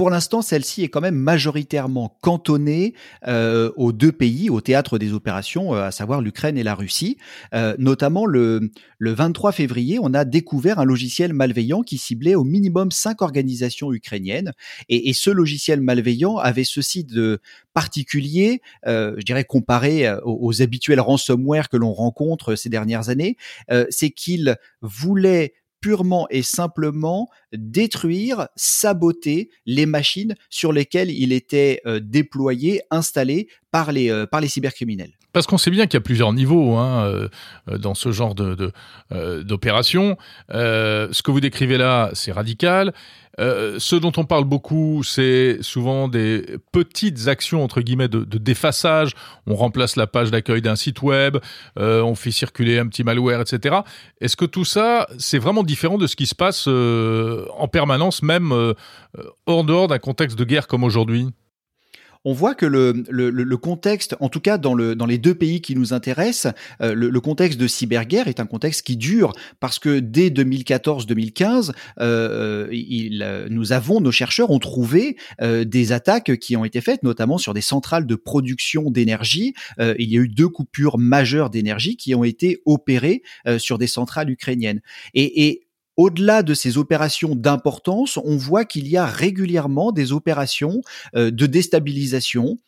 [0.00, 2.94] Pour l'instant, celle-ci est quand même majoritairement cantonnée
[3.28, 7.18] euh, aux deux pays, au théâtre des opérations, euh, à savoir l'Ukraine et la Russie.
[7.52, 12.44] Euh, notamment le, le 23 février, on a découvert un logiciel malveillant qui ciblait au
[12.44, 14.54] minimum cinq organisations ukrainiennes.
[14.88, 17.42] Et, ce logiciel malveillant avait ceci de
[17.74, 23.36] particulier, je dirais comparé aux, aux habituels ransomware que l'on rencontre ces dernières années,
[23.90, 32.00] c'est qu'il voulait purement et simplement détruire, saboter les machines sur lesquelles il était euh,
[32.00, 35.19] déployé, installé par les, euh, par les cybercriminels.
[35.32, 37.28] Parce qu'on sait bien qu'il y a plusieurs niveaux hein, euh,
[37.78, 38.72] dans ce genre de,
[39.12, 40.16] euh, d'opération.
[40.52, 42.92] Euh, ce que vous décrivez là, c'est radical.
[43.38, 49.12] Ce dont on parle beaucoup, c'est souvent des petites actions entre guillemets de, défaçage.
[49.46, 51.38] On remplace la page d'accueil d'un site web,
[51.76, 53.76] on fait circuler un petit malware, etc.
[54.20, 58.52] Est-ce que tout ça, c'est vraiment différent de ce qui se passe en permanence, même
[59.46, 61.28] hors dehors d'un contexte de guerre comme aujourd'hui?
[62.24, 65.34] On voit que le, le, le, contexte, en tout cas dans, le, dans les deux
[65.34, 66.52] pays qui nous intéressent,
[66.82, 71.72] euh, le, le, contexte de cyberguerre est un contexte qui dure parce que dès 2014-2015,
[72.00, 77.02] euh, il, nous avons, nos chercheurs ont trouvé euh, des attaques qui ont été faites,
[77.02, 79.54] notamment sur des centrales de production d'énergie.
[79.78, 83.78] Euh, il y a eu deux coupures majeures d'énergie qui ont été opérées euh, sur
[83.78, 84.80] des centrales ukrainiennes.
[85.14, 85.69] Et, et
[86.00, 90.80] au-delà de ces opérations d'importance, on voit qu'il y a régulièrement des opérations
[91.14, 92.58] euh, de déstabilisation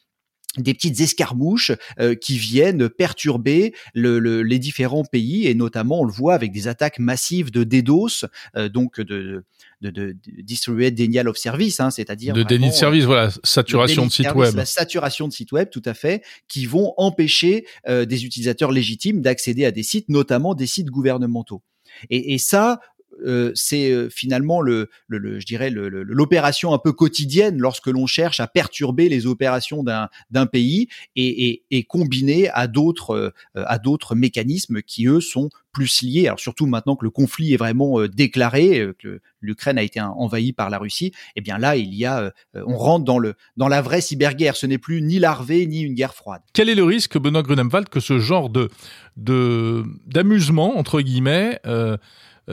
[0.58, 6.04] des petites escarmouches euh, qui viennent perturber le, le, les différents pays et notamment on
[6.04, 9.46] le voit avec des attaques massives de DDoS, euh, donc de,
[9.80, 14.02] de, de, de distributed denial of service, hein, c'est-à-dire de déni de service, voilà, saturation
[14.02, 16.92] de, de site service, web, la saturation de site web, tout à fait, qui vont
[16.98, 21.62] empêcher des utilisateurs légitimes d'accéder à des sites, notamment des sites gouvernementaux.
[22.10, 22.80] Et, et ça,
[23.24, 28.46] euh, c'est euh, finalement le, je dirais l'opération un peu quotidienne lorsque l'on cherche à
[28.46, 35.06] perturber les opérations d'un pays et, et, et à d'autres euh, à d'autres mécanismes qui
[35.06, 36.26] eux sont plus liés.
[36.26, 40.68] Alors surtout maintenant que le conflit est vraiment déclaré, que l'Ukraine a été envahie par
[40.68, 44.02] la Russie, eh bien là il y a, on rentre dans le dans la vraie
[44.02, 44.56] cyberguerre.
[44.56, 46.42] Ce n'est plus ni larvé ni une guerre froide.
[46.52, 48.68] Quel est le risque, Benoît Grunemwald, que ce genre de
[49.16, 51.58] d'amusement entre guillemets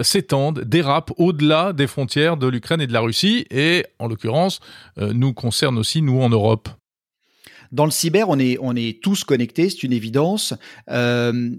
[0.02, 4.60] s'étendent, dérapent au-delà des frontières de l'Ukraine et de la Russie, et en l'occurrence,
[4.97, 6.69] euh, nous concerne aussi, nous, en Europe
[7.71, 10.53] dans le cyber, on est, on est tous connectés, c'est une évidence.
[10.89, 11.51] Euh,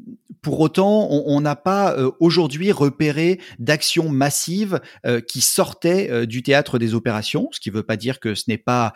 [0.42, 6.42] pour autant, on n'a pas euh, aujourd'hui repéré d'actions massives euh, qui sortaient euh, du
[6.42, 8.92] théâtre des opérations, ce qui ne veut pas dire que ce n'est pas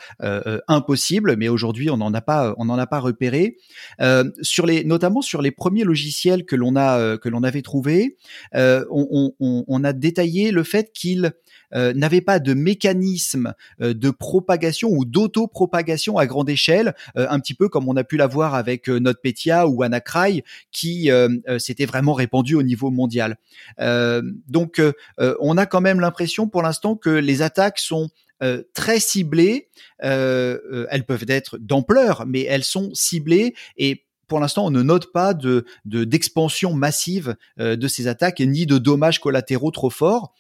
[0.69, 3.57] impossible, mais aujourd'hui, on n'en a pas, on n'en a pas repéré.
[4.41, 8.17] sur les, notamment sur les premiers logiciels que l'on a, que l'on avait trouvés,
[8.55, 11.33] on, on, on, a détaillé le fait qu'ils
[11.75, 17.41] euh, n'avait pas de mécanisme euh, de propagation ou d'auto-propagation à grande échelle, euh, un
[17.41, 21.11] petit peu comme on a pu l'avoir avec NotPetya ou WannaCry, qui
[21.59, 23.37] s'était vraiment répandu au niveau mondial.
[23.79, 24.81] donc,
[25.19, 28.11] on a quand même l'impression pour l'instant que les attaques sont
[28.73, 29.69] très ciblées.
[30.01, 35.35] elles peuvent être d'ampleur, mais elles sont ciblées et pour l'instant, on ne note pas
[35.35, 40.33] de d'expansion massive de ces attaques ni de dommages collatéraux trop forts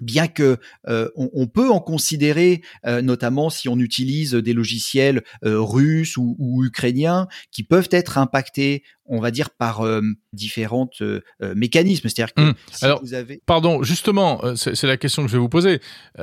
[0.00, 0.58] bien que
[0.88, 6.36] euh, on, peut en considérer, euh, notamment si on utilise des logiciels euh, russes ou,
[6.38, 10.00] ou, ukrainiens, qui peuvent être impactés on va dire par euh,
[10.32, 12.08] différentes euh, euh, mécanismes.
[12.08, 12.54] C'est-à-dire que hum.
[12.80, 13.42] Alors, vous avez...
[13.44, 15.80] pardon, justement, c'est la question que je vais vous poser.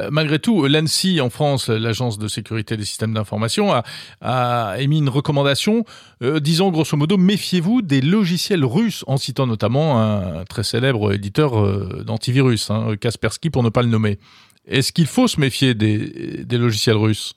[0.10, 3.84] malgré tout, l'ANSI en France, l'agence de sécurité des systèmes d'information, a,
[4.22, 5.84] a, émis une recommandation
[6.22, 12.72] disant grosso modo méfiez-vous des logiciels russes, en citant notamment un, très célèbre éditeur d'antivirus,
[12.72, 14.18] hein, Kaspersky pour ne pas le nommer.
[14.66, 17.36] Est-ce qu'il faut se méfier des, des logiciels russes?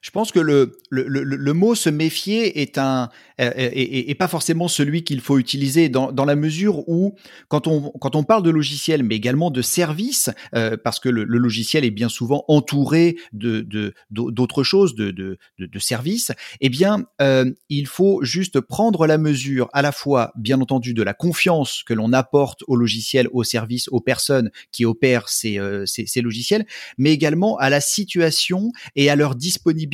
[0.00, 4.66] Je pense que le, le, le, le, mot se méfier est un et, pas forcément
[4.66, 7.14] celui qu'il faut utiliser dans, dans la mesure où
[7.48, 11.24] quand on quand on parle de logiciel mais également de services euh, parce que le,
[11.24, 17.50] logiciel est bien souvent entouré de d'autres choses de, de, de, services eh bien euh,
[17.68, 21.94] il faut juste prendre la mesure à la fois bien entendu de la confiance que
[21.94, 26.66] l'on apporte au logiciel aux services aux personnes qui opèrent ces, euh, ces, ces logiciels
[26.96, 29.89] mais également à la situation et à leur disponibilité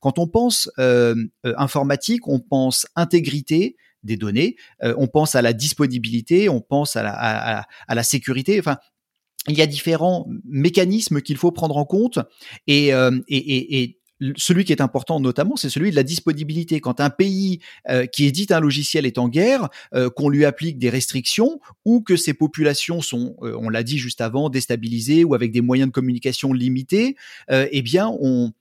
[0.00, 1.14] quand on pense euh,
[1.46, 6.96] euh, informatique, on pense intégrité des données, euh, on pense à la disponibilité, on pense
[6.96, 8.58] à la, sécurité.
[8.58, 8.78] Enfin,
[9.48, 12.18] il y a différents mécanismes qu'il faut prendre en compte
[12.66, 12.92] et,
[14.36, 16.78] celui qui est important notamment, c'est celui de la disponibilité.
[16.78, 17.58] Quand un pays
[18.12, 19.68] qui édite un logiciel est en guerre,
[20.14, 24.48] qu'on lui applique des restrictions ou que ses populations sont, on l'a dit juste avant,
[24.48, 27.16] déstabilisées ou avec des moyens de communication limités,
[27.50, 28.52] eh bien, on,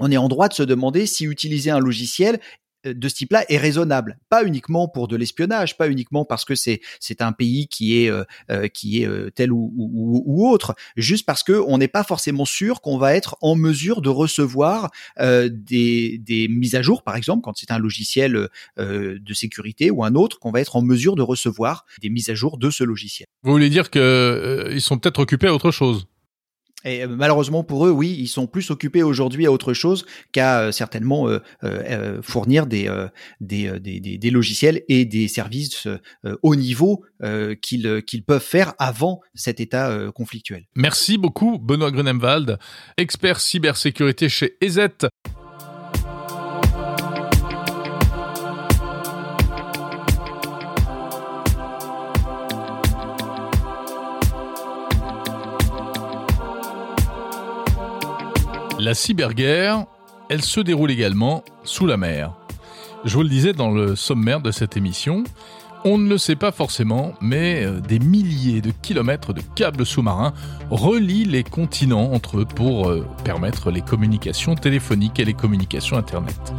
[0.00, 2.40] on est en droit de se demander si utiliser un logiciel
[2.86, 6.54] euh, de ce type-là est raisonnable, pas uniquement pour de l'espionnage, pas uniquement parce que
[6.54, 11.26] c'est c'est un pays qui est euh, euh, qui est tel ou, ou, autre, juste
[11.26, 16.18] parce que on n'est pas forcément sûr qu'on va être en mesure de recevoir des,
[16.18, 20.38] des mises à jour, par exemple, quand c'est un logiciel de sécurité ou un autre,
[20.38, 23.26] qu'on va être en mesure de recevoir des mises à jour de ce logiciel.
[23.42, 26.06] Vous voulez dire que ils sont peut-être occupés à autre chose?
[26.84, 30.60] Et euh, malheureusement pour eux, oui, ils sont plus occupés aujourd'hui à autre chose qu'à
[30.60, 32.88] euh, certainement euh, fournir des,
[33.40, 35.88] des, des, des, logiciels et des services
[36.42, 37.04] haut niveau
[37.62, 40.66] qu'ils qu'ils peuvent faire avant cet état conflictuel.
[40.76, 42.58] Merci beaucoup, Benoît Grunemwald,
[42.96, 44.80] expert cybersécurité chez EZ.
[58.88, 59.84] La cyberguerre,
[60.30, 62.32] elle se déroule également sous la mer.
[63.04, 65.24] Je vous le disais dans le sommaire de cette émission,
[65.84, 70.32] on ne le sait pas forcément, mais euh, des milliers de kilomètres de câbles sous-marins
[70.70, 76.52] relient les continents entre eux pour euh, permettre les communications téléphoniques et les communications Internet.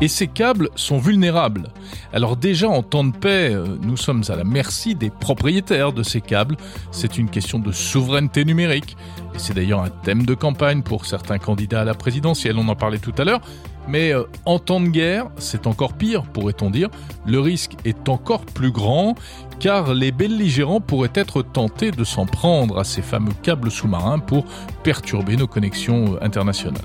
[0.00, 1.68] Et ces câbles sont vulnérables.
[2.12, 6.02] Alors déjà en temps de paix, euh, nous sommes à la merci des propriétaires de
[6.02, 6.56] ces câbles.
[6.90, 8.96] C'est une question de souveraineté numérique.
[9.34, 12.76] Et c'est d'ailleurs un thème de campagne pour certains candidats à la présidentielle, on en
[12.76, 13.40] parlait tout à l'heure.
[13.88, 16.88] Mais euh, en temps de guerre, c'est encore pire, pourrait-on dire.
[17.26, 19.14] Le risque est encore plus grand,
[19.58, 24.44] car les belligérants pourraient être tentés de s'en prendre à ces fameux câbles sous-marins pour
[24.82, 26.82] perturber nos connexions euh, internationales.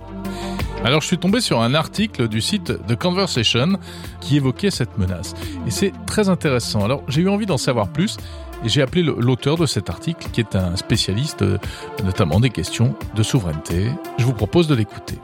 [0.83, 3.77] Alors je suis tombé sur un article du site The Conversation
[4.19, 5.35] qui évoquait cette menace.
[5.67, 6.83] Et c'est très intéressant.
[6.83, 8.17] Alors j'ai eu envie d'en savoir plus
[8.65, 11.59] et j'ai appelé l'auteur de cet article qui est un spécialiste euh,
[12.03, 13.91] notamment des questions de souveraineté.
[14.17, 15.19] Je vous propose de l'écouter.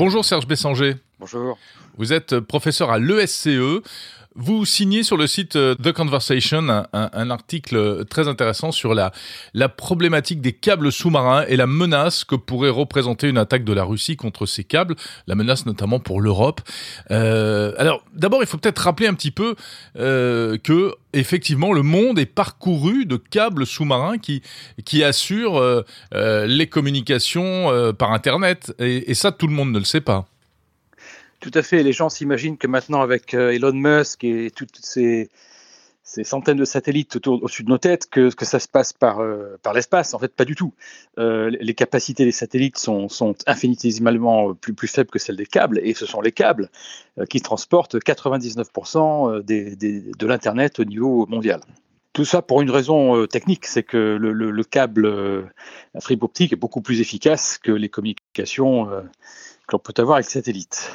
[0.00, 0.96] Bonjour Serge Bessanger.
[1.18, 1.58] Bonjour.
[1.98, 3.82] Vous êtes professeur à l'ESCE.
[4.36, 9.10] Vous signez sur le site euh, The Conversation un, article très intéressant sur la,
[9.54, 13.82] la problématique des câbles sous-marins et la menace que pourrait représenter une attaque de la
[13.82, 14.94] Russie contre ces câbles,
[15.26, 16.60] la menace notamment pour l'Europe.
[17.10, 19.56] Euh, alors d'abord, il faut peut-être rappeler un petit peu
[19.98, 24.42] euh, que effectivement le monde est parcouru de câbles sous-marins qui
[24.84, 25.82] qui assurent euh,
[26.14, 30.26] euh les communications par Internet et, et ça tout le monde ne le sait pas.
[31.40, 31.82] Tout à fait.
[31.82, 35.30] Les gens s'imaginent que maintenant, avec Elon Musk et toutes ces
[36.24, 39.72] centaines de satellites autour, au-dessus de nos têtes que, ça se passe par, euh, par
[39.72, 40.14] l'espace.
[40.14, 40.74] En fait, pas du tout.
[41.18, 43.08] Euh, les capacités des satellites sont,
[43.46, 46.70] infinitésimalement plus, faibles que celles des câbles, et ce sont les câbles
[47.18, 51.60] euh, qui transportent 99% des, des, de l'Internet au niveau mondial.
[52.12, 55.48] Tout ça pour une raison technique, c'est que le, le, le câble
[56.00, 58.88] fibre optique est beaucoup plus efficace que les communications
[59.70, 60.92] qu'on peut avoir avec satellite.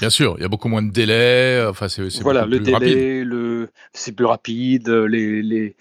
[0.00, 1.64] Bien sûr, il y a beaucoup moins de délai.
[1.68, 3.28] Enfin, c'est voilà, le délai, rapide.
[3.28, 5.76] le c'est plus rapide, les, les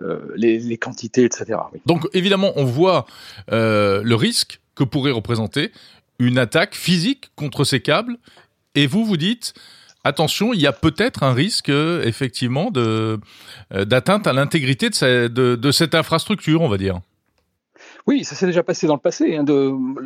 [0.00, 1.58] euh, les, les, quantités, etc.
[1.70, 1.80] Oui.
[1.84, 3.04] Donc évidemment, on voit
[3.50, 5.70] euh, le risque que pourrait représenter
[6.18, 8.16] une attaque physique contre ces câbles.
[8.74, 9.52] Et vous, vous dites,
[10.02, 13.20] attention, il y a peut-être un risque effectivement de
[13.70, 17.00] d'atteinte à l'intégrité de, de, de cette infrastructure, on va dire.
[18.06, 19.36] Oui, ça s'est déjà passé dans le passé.
[19.36, 19.44] Hein,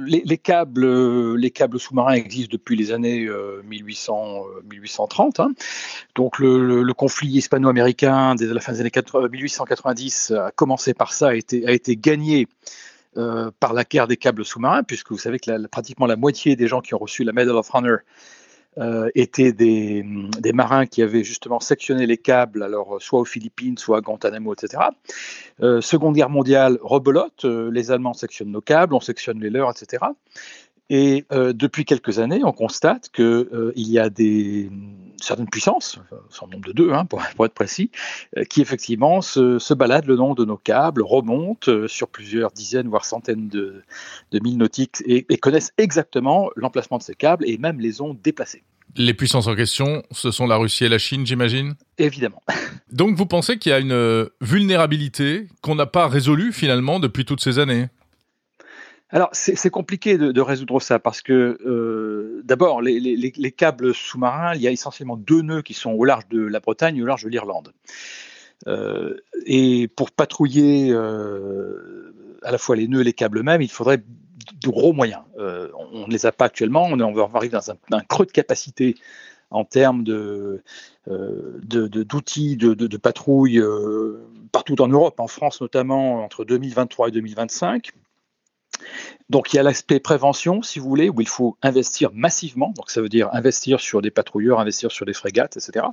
[0.06, 5.40] les, les, câbles, euh, les câbles sous-marins existent depuis les années euh, 1800, euh, 1830.
[5.40, 5.52] Hein.
[6.14, 11.28] Donc le, conflit hispano-américain dès la fin des années 80, 1890 a commencé par ça,
[11.28, 12.48] a été, gagné
[13.16, 16.54] euh, par la guerre des câbles sous-marins, puisque vous savez que la, pratiquement la moitié
[16.54, 17.98] des gens qui ont reçu la Medal of Honor
[18.78, 20.04] euh, étaient des,
[20.38, 24.52] des, marins qui avaient justement sectionné les câbles, alors soit aux Philippines, soit à Guantanamo,
[24.52, 24.82] etc.
[25.62, 29.70] Euh, Seconde Guerre mondiale, rebelote, euh, les Allemands sectionnent nos câbles, on sectionne les leurs,
[29.70, 30.04] etc.
[30.88, 34.70] Et euh, depuis quelques années, on constate qu'il euh, y a des,
[35.20, 35.98] certaines puissances,
[36.30, 37.90] sans nombre de deux hein, pour, pour, être précis,
[38.36, 42.86] euh, qui effectivement se, se, baladent le long de nos câbles, remontent sur plusieurs dizaines,
[42.86, 43.82] voire centaines de,
[44.30, 48.14] de milles nautiques et, et connaissent exactement l'emplacement de ces câbles et même les ont
[48.14, 48.62] déplacés.
[48.94, 51.74] Les puissances en question, ce sont la Russie et la Chine, j'imagine?
[51.98, 52.42] Évidemment.
[52.92, 57.42] Donc vous pensez qu'il y a une vulnérabilité qu'on n'a pas résolue finalement depuis toutes
[57.42, 57.88] ces années?
[59.10, 64.54] Alors, c'est compliqué de, résoudre ça parce que, euh, d'abord, les, les, les, câbles sous-marins,
[64.56, 67.06] il y a essentiellement deux nœuds qui sont au large de la Bretagne et au
[67.06, 67.72] large de l'Irlande.
[68.66, 73.70] Euh, et pour patrouiller euh, à la fois les nœuds et les câbles mêmes, il
[73.70, 75.22] faudrait de gros moyens.
[75.38, 78.96] On ne les a pas actuellement, on, on va arriver dans un, creux de capacité
[79.50, 80.64] en termes de,
[81.06, 83.62] d'outils de, de, de, patrouille
[84.50, 87.92] partout en Europe, en France notamment, entre 2023 et 2025.
[89.28, 92.72] Donc il y a l'aspect prévention, si vous voulez, où il faut investir massivement.
[92.76, 95.86] Donc ça veut dire investir sur des patrouilleurs, investir sur des frégates, etc.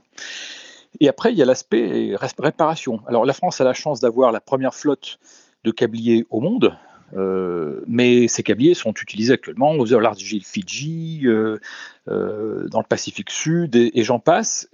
[0.99, 3.01] Et après, il y a l'aspect réparation.
[3.07, 5.19] Alors la France a la chance d'avoir la première flotte
[5.63, 6.77] de câbliers au monde.
[7.15, 11.59] Euh, mais ces câbliers sont utilisés actuellement aux du Fidji, euh,
[12.07, 14.67] euh, dans le Pacifique Sud, et, j'en passe.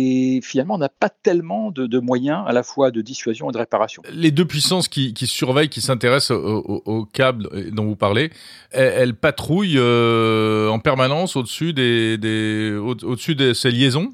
[0.00, 3.52] Et finalement, on n'a pas tellement de, de, moyens à la fois de dissuasion et
[3.52, 4.02] de réparation.
[4.12, 8.30] Les deux puissances qui, qui surveillent, qui s'intéressent aux au, au câbles dont vous parlez,
[8.70, 14.12] elles, elles patrouillent euh, en permanence au-dessus des, des, au-dessus de ces liaisons?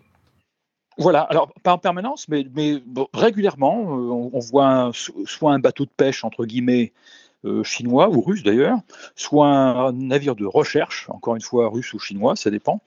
[0.96, 5.52] Voilà, alors pas en permanence, mais, mais bon, régulièrement, euh, on, on, voit un, soit
[5.52, 6.92] un bateau de pêche, entre guillemets,
[7.62, 8.78] chinois ou russe d'ailleurs,
[9.16, 12.80] soit un navire de recherche, encore une fois russe ou chinois, ça dépend,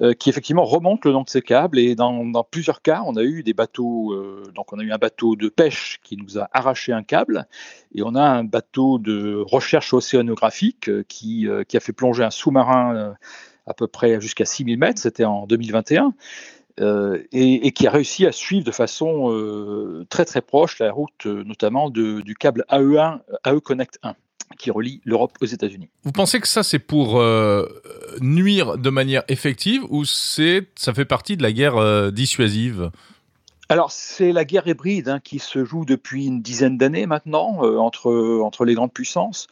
[0.00, 1.78] euh, qui effectivement remonte le long de ces câbles.
[1.78, 4.92] Et dans, dans plusieurs cas, on a eu des bateaux, euh, donc on a eu
[4.92, 7.46] un bateau de pêche qui nous a arraché un câble,
[7.94, 13.14] et on a un bateau de recherche océanographique qui, qui a fait plonger un sous-marin
[13.66, 16.14] à peu près jusqu'à 6000 mètres, c'était en 2021.
[16.78, 21.24] Euh, et, qui a réussi à suivre de façon euh, très très proche la route
[21.24, 24.14] euh, notamment de, du câble AE1, AE Connect 1
[24.58, 25.88] qui relie l'Europe aux États-Unis.
[26.04, 27.22] Vous pensez que ça c'est pour
[28.20, 32.90] nuire de manière effective ou c'est ça fait partie de la guerre dissuasive?
[33.68, 37.78] Alors, c'est la guerre hybride hein, qui se joue depuis une dizaine d'années maintenant euh,
[37.78, 39.48] entre, entre les grandes puissances.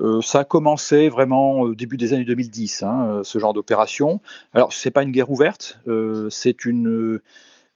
[0.00, 4.20] Euh, ça a commencé vraiment au début des années 2010, hein, euh, ce genre d'opération.
[4.52, 5.78] Alors, ce n'est pas une guerre ouverte,
[6.30, 7.20] c'est une,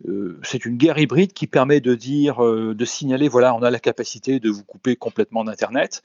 [0.05, 4.51] une guerre hybride qui permet de dire, de signaler, voilà, on a la capacité de
[4.51, 6.03] vous couper complètement d'Internet,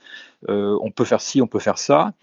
[0.48, 2.14] on peut faire ci, on peut faire ça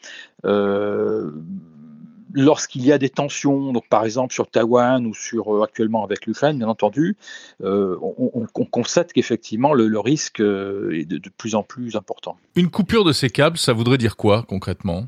[2.32, 6.26] lorsqu'il y a des tensions, donc par exemple sur Taïwan ou sur euh, actuellement avec
[6.26, 7.16] l'Ukraine, bien entendu,
[7.62, 11.96] euh, on, on, constate qu'effectivement le, le, risque euh, est de, de, plus en plus
[11.96, 12.36] important.
[12.54, 15.06] Une coupure de ces câbles, ça voudrait dire quoi concrètement?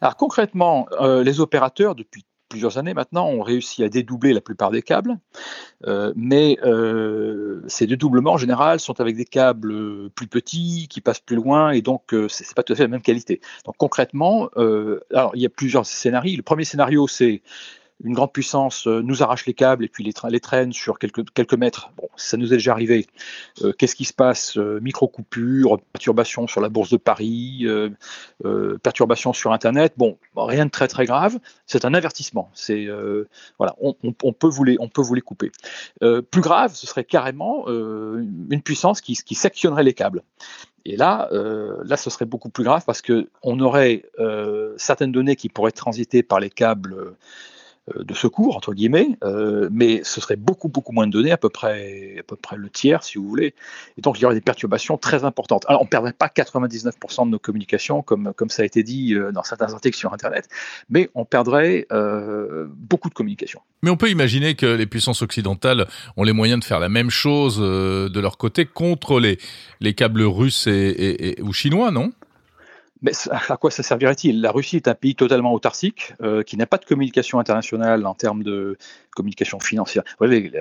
[0.00, 4.82] Alors concrètement, les opérateurs depuis plusieurs années maintenant, on réussit à dédoubler la plupart des
[4.82, 5.18] câbles,
[5.86, 11.20] euh, mais euh, ces dédoublements en général sont avec des câbles plus petits, qui passent
[11.20, 13.40] plus loin, et donc euh, c'est pas tout à fait la même qualité.
[13.64, 16.36] Donc concrètement, euh, alors il y a plusieurs scénarios.
[16.36, 17.42] Le premier scénario, c'est
[18.04, 21.54] une grande puissance euh, nous arrache les câbles et puis les, traîne sur quelques, quelques
[21.54, 21.90] mètres.
[21.96, 23.06] Bon, ça nous est déjà arrivé.
[23.62, 27.66] Euh, qu'est-ce qui se passe euh, Micro-coupure, perturbation sur la bourse de Paris,
[28.82, 29.94] perturbation sur Internet.
[29.96, 31.38] Bon, rien de très très grave.
[31.66, 32.50] C'est un avertissement.
[33.58, 35.50] Voilà, on, peut vous les, on peut vous les couper.
[36.00, 40.22] plus grave, ce serait carrément une puissance qui, sectionnerait les câbles.
[40.84, 44.04] Et là, là, ce serait beaucoup plus grave parce que on aurait
[44.76, 47.16] certaines données qui pourraient transiter par les câbles euh,
[47.94, 51.48] de secours entre guillemets, euh, mais ce serait beaucoup beaucoup moins de données, à peu
[51.48, 53.54] près à peu près le tiers si vous voulez,
[53.96, 55.64] et donc il y aurait des perturbations très importantes.
[55.68, 59.30] Alors on perdrait pas 99% de nos communications comme comme ça a été dit euh,
[59.30, 60.48] dans certains articles sur Internet,
[60.90, 61.86] mais on perdrait
[62.68, 63.60] beaucoup de communications.
[63.82, 67.10] Mais on peut imaginer que les puissances occidentales ont les moyens de faire la même
[67.10, 69.38] chose de leur côté contre les
[69.80, 72.12] les câbles russes et ou chinois, non?
[73.02, 74.40] Mais à quoi ça servirait-il?
[74.40, 78.14] La Russie est un pays totalement autarcique, euh, qui n'a pas de communication internationale en
[78.14, 78.78] termes de
[79.16, 80.04] communication financière.
[80.20, 80.52] Vous voyez,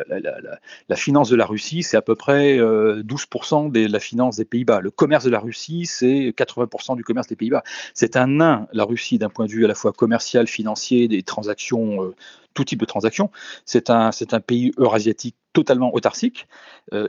[0.90, 4.46] la, finance de la Russie, c'est à peu près 12% euh, de la finance des
[4.46, 4.82] Pays-Bas.
[4.82, 7.64] Le commerce de la Russie, c'est 80% du commerce des Pays-Bas.
[7.94, 11.22] C'est un nain, la Russie, d'un point de vue à la fois commercial, financier, des
[11.22, 12.16] transactions, euh,
[12.54, 13.30] tout type de transactions.
[13.66, 16.48] C'est un, c'est un pays eurasiatique totalement autarcique.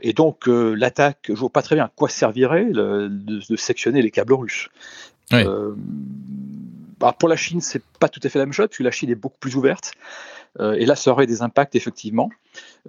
[0.01, 4.01] et donc, l'attaque, je ne vois pas très bien à quoi servirait de, de sectionner
[4.01, 4.69] les câbles russes.
[5.33, 5.73] Euh,
[6.99, 9.09] bah, pour la Chine, c'est pas tout à fait la même chose, puisque la Chine
[9.09, 9.93] est beaucoup plus ouverte.
[10.59, 12.29] Euh, et là, ça aurait des impacts, effectivement.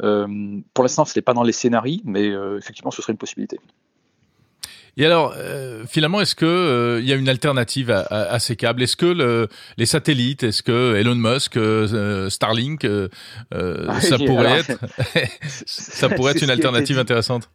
[0.02, 0.26] Euh,
[0.74, 3.58] pour l'instant, ce n'est pas dans les scénarios, mais effectivement, ce serait une possibilité.
[4.96, 5.32] Et alors,
[5.86, 8.82] finalement, est-ce que il y a une alternative à, ces câbles?
[8.82, 11.56] Est-ce que le, les satellites, est-ce que Elon Musk,
[12.30, 14.78] Starlink, ah ça, pourrait être,
[15.66, 17.48] ça pourrait être une alternative intéressante?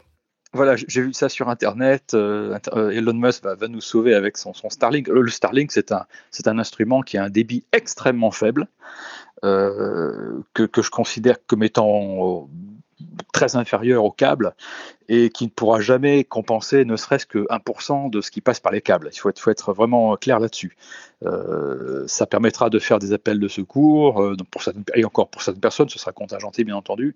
[0.54, 2.14] Voilà, j'ai vu ça sur Internet.
[2.14, 5.08] Euh, euh, Elon Musk va, nous sauver avec son, Starlink.
[5.08, 8.68] Le Starlink, c'est un, instrument qui a un débit extrêmement faible,
[9.44, 12.48] euh, que, je considère comme étant
[13.32, 14.54] très inférieur au câble
[15.10, 18.72] et qui ne pourra jamais compenser ne serait-ce que 1% de ce qui passe par
[18.72, 19.10] les câbles.
[19.14, 20.76] Il faut être, vraiment clair là-dessus.
[21.26, 25.42] Euh, ça permettra de faire des appels de secours, euh, pour certaines, et encore pour
[25.42, 27.16] certaines personnes, ce sera contingenté bien entendu.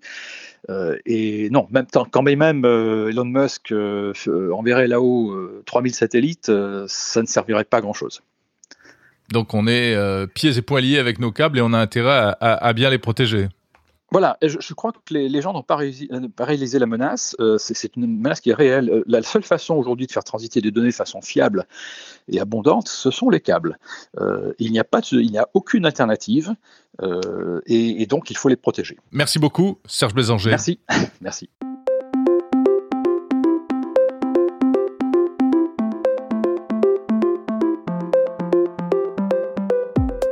[0.70, 6.52] Euh, et non, même quand même Elon Musk enverrait là-haut 3000 satellites,
[6.86, 8.22] ça ne servirait pas à grand-chose.
[9.30, 9.94] Donc on est
[10.34, 13.48] pieds et poings liés avec nos câbles et on a intérêt à bien les protéger.
[14.10, 17.36] Voilà, je, je, crois que les, les gens n'ont pas, réalisé la menace.
[17.40, 18.88] Euh, c'est une menace qui est réelle.
[18.88, 21.66] Euh, la seule façon aujourd'hui de faire transiter des données de façon fiable
[22.28, 23.78] et abondante, ce sont les câbles.
[24.18, 26.54] Euh, il n'y a pas, il n'y a aucune alternative,
[27.02, 28.96] euh, et, et, donc il faut les protéger.
[29.12, 30.50] Merci beaucoup, Serge Bézanger.
[30.50, 30.80] Merci,
[31.20, 31.50] merci.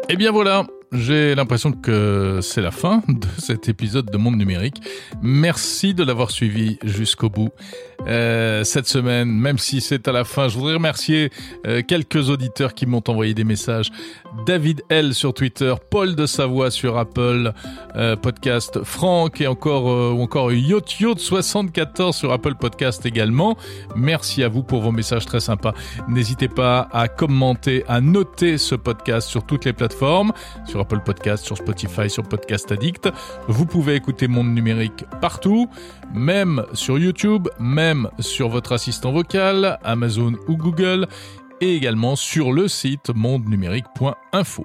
[0.08, 4.36] Et eh bien voilà, j'ai l'impression que c'est la fin de cet épisode de Monde
[4.36, 4.80] Numérique.
[5.22, 7.50] Merci de l'avoir suivi jusqu'au bout.
[8.06, 11.30] Euh, cette semaine, même si c'est à la fin, je voudrais remercier
[11.66, 13.90] euh, quelques auditeurs qui m'ont envoyé des messages.
[14.46, 17.52] David L sur Twitter, Paul de Savoie sur Apple
[17.96, 20.82] euh, Podcast, Franck et encore ou encore Yot
[21.16, 23.56] 74 sur Apple Podcast également.
[23.96, 25.72] Merci à vous pour vos messages très sympas.
[26.08, 30.32] N'hésitez pas à commenter, à noter ce podcast sur toutes les plateformes,
[30.80, 33.08] Apple Podcast, sur Spotify, sur Podcast Addict.
[33.48, 35.68] Vous pouvez écouter Monde Numérique partout,
[36.14, 41.06] même sur YouTube, même sur votre assistant vocal, Amazon ou Google,
[41.60, 44.64] et également sur le site mondenumérique.info.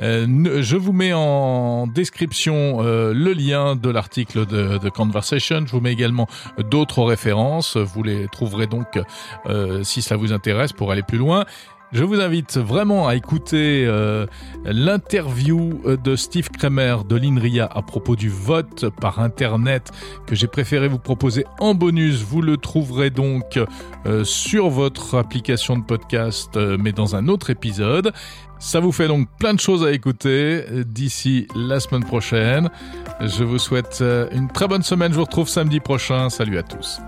[0.00, 5.64] Euh, je vous mets en description euh, le lien de l'article de, Conversation.
[5.66, 6.26] Je vous mets également
[6.70, 7.76] d'autres références.
[7.76, 8.98] Vous les trouverez donc
[9.46, 11.44] euh, si cela vous intéresse pour aller plus loin.
[11.92, 14.26] Je vous invite vraiment à écouter euh,
[14.64, 19.90] l'interview euh, de Steve Kramer de l'INRIA à propos du vote par Internet
[20.26, 22.22] que j'ai préféré vous proposer en bonus.
[22.22, 23.58] Vous le trouverez donc
[24.06, 28.12] euh, sur votre application de podcast, mais dans un autre épisode.
[28.60, 32.70] Ça vous fait donc plein de choses à écouter d'ici la semaine prochaine.
[33.20, 35.12] Je vous souhaite une très bonne semaine.
[35.12, 36.28] Je vous retrouve samedi prochain.
[36.28, 37.00] Salut à tous.